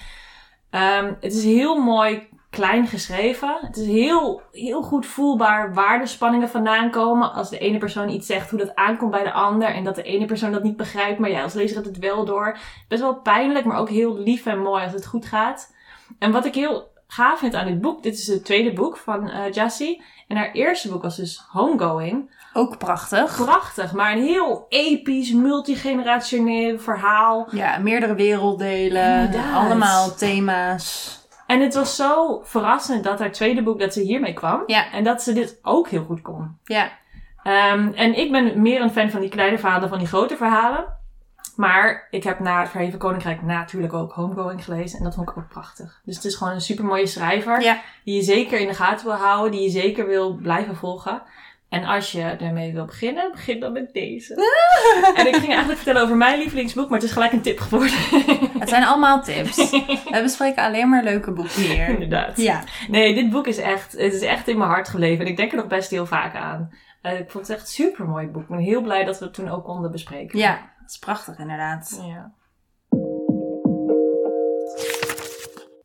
[0.69, 3.57] Ehm, het is heel mooi klein geschreven.
[3.61, 7.33] Het is heel, heel goed voelbaar waar de spanningen vandaan komen.
[7.33, 9.67] Als de ene persoon iets zegt, hoe dat aankomt bij de ander.
[9.67, 12.25] En dat de ene persoon dat niet begrijpt, maar jij als lezer gaat het wel
[12.25, 12.57] door.
[12.87, 15.73] Best wel pijnlijk, maar ook heel lief en mooi als het goed gaat.
[16.19, 19.29] En wat ik heel gaaf vind aan dit boek, dit is het tweede boek van
[19.29, 20.03] eh Jassie.
[20.27, 22.31] En haar eerste boek was dus Homegoing.
[22.53, 23.35] Ook prachtig.
[23.35, 27.47] Prachtig, maar een heel episch, multigenerationeel verhaal.
[27.51, 29.25] Ja, meerdere werelddelen.
[29.25, 29.65] Inderdaad.
[29.65, 31.21] Allemaal thema's.
[31.47, 34.63] En het was zo verrassend dat haar tweede boek, dat ze hiermee kwam.
[34.65, 34.91] Ja.
[34.91, 36.57] En dat ze dit ook heel goed kon.
[36.63, 36.91] Ja.
[37.43, 40.85] Ehm, en ik ben meer een fan van die kleine verhalen van die grote verhalen.
[41.55, 44.97] Maar ik heb na het Verheven Koninkrijk natuurlijk ook Homegoing gelezen.
[44.97, 46.01] En dat vond ik ook prachtig.
[46.03, 47.61] Dus het is gewoon een super mooie schrijver.
[47.61, 47.81] Ja.
[48.03, 49.51] Die je zeker in de gaten wil houden.
[49.51, 51.21] Die je zeker wil blijven volgen.
[51.73, 54.33] En als je ermee wil beginnen, begin dan met deze.
[55.15, 56.89] en ik ging eigenlijk vertellen over mijn lievelingsboek.
[56.89, 57.97] Maar het is gelijk een tip geworden.
[58.59, 59.55] Het zijn allemaal tips.
[60.11, 61.87] We bespreken alleen maar leuke boeken hier.
[61.87, 62.37] Inderdaad.
[62.37, 62.63] Ja.
[62.87, 65.25] Nee, dit boek is echt, het is echt in mijn hart gebleven.
[65.25, 66.69] En ik denk er nog best heel vaak aan.
[67.01, 68.41] Eh, ik vond het echt een super mooi boek.
[68.41, 70.39] Ik ben heel blij dat we het toen ook konden bespreken.
[70.39, 72.01] Ja, dat is prachtig inderdaad.
[72.07, 72.31] Ja.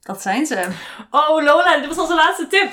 [0.00, 0.68] Dat zijn ze.
[1.10, 2.70] Oh Lola, dit was onze laatste tip.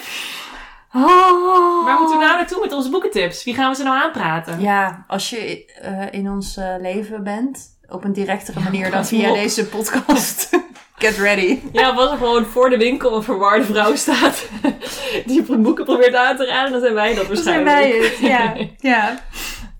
[0.96, 1.86] Oh.
[1.86, 3.44] Waar moeten we nou naartoe met onze boekentips?
[3.44, 4.60] Wie gaan we ze nou aanpraten?
[4.62, 9.30] Ja, als je eh, in ons eh, leven bent, op een directere manier dan via
[9.30, 9.36] op.
[9.36, 10.50] deze podcast,
[10.98, 11.60] get ready.
[11.72, 14.48] Ja, als er gewoon voor de winkel een verwarde vrouw staat
[15.26, 18.02] die boeken probeert aan te raden, dan zijn wij dat Dan zijn waarschijnlijk.
[18.02, 18.56] wij het, ja.
[18.92, 19.20] ja.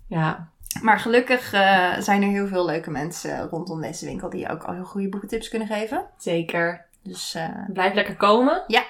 [0.08, 0.48] ja.
[0.82, 4.74] Maar gelukkig eh, zijn er heel veel leuke mensen rondom deze winkel die ook al
[4.74, 6.04] heel goede boekentips kunnen geven.
[6.18, 6.84] zeker.
[7.02, 7.36] Dus
[7.72, 8.62] Blijf lekker komen.
[8.66, 8.82] Ja.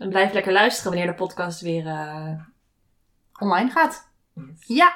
[0.00, 1.86] En blijf lekker luisteren wanneer de podcast weer...
[1.86, 2.32] eh,
[3.38, 4.08] online gaat.
[4.58, 4.92] Ja.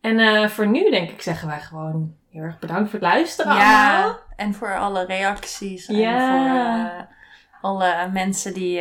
[0.00, 3.54] En eh, voor nu denk ik zeggen wij gewoon heel erg bedankt voor het luisteren
[3.56, 3.94] ja.
[3.94, 4.18] allemaal.
[4.36, 5.86] En voor alle reacties.
[5.86, 6.28] En Ja.
[6.28, 6.56] voor
[7.00, 7.04] eh,
[7.60, 8.72] alle mensen die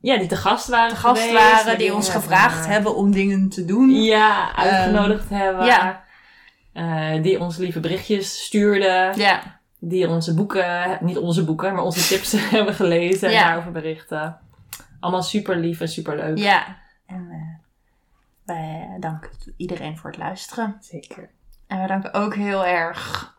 [0.00, 3.48] Ja, die te gast waren te gast geweest, waren, die ons gevraagd hebben om dingen
[3.48, 3.90] te doen.
[3.90, 5.64] Ja, uitgenodigd hebben.
[5.66, 6.04] ja.
[7.22, 9.18] Die ons lieve berichtjes stuurden.
[9.18, 9.60] Ja.
[9.80, 13.44] Die onze boeken, niet onze boeken, maar onze tips hebben gelezen en Ja.
[13.46, 14.38] daarover berichten.
[15.00, 16.38] Allemaal super lief en super leuk.
[16.38, 16.76] Ja.
[17.06, 17.64] En eh,
[18.44, 20.76] wij danken iedereen voor het luisteren.
[20.80, 21.30] Zeker.
[21.66, 23.34] En wij danken ook heel erg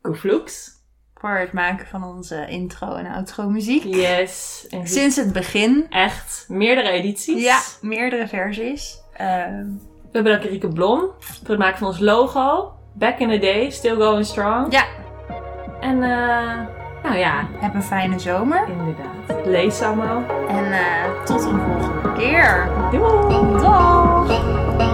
[0.00, 0.70] Koefloeks.
[1.14, 3.84] voor het maken van onze intro en outro muziek.
[3.84, 4.66] Yes.
[4.70, 5.86] En Sinds het begin.
[5.90, 7.42] echt meerdere edities.
[7.42, 8.98] Ja, meerdere versies.
[9.16, 9.66] Ehm,
[10.12, 12.72] We bedanken Rieke Blom voor het maken van ons logo.
[12.94, 14.72] Back in the day, still going strong.
[14.72, 14.86] ja,
[15.80, 16.66] En eh,
[17.02, 18.68] nou ja, heb een fijne zomer.
[18.68, 19.46] inderdaad.
[19.46, 20.22] Lees allemaal.
[20.48, 22.68] En eh, tot een volgende keer.
[22.90, 23.60] Doei!
[23.60, 24.91] Dag!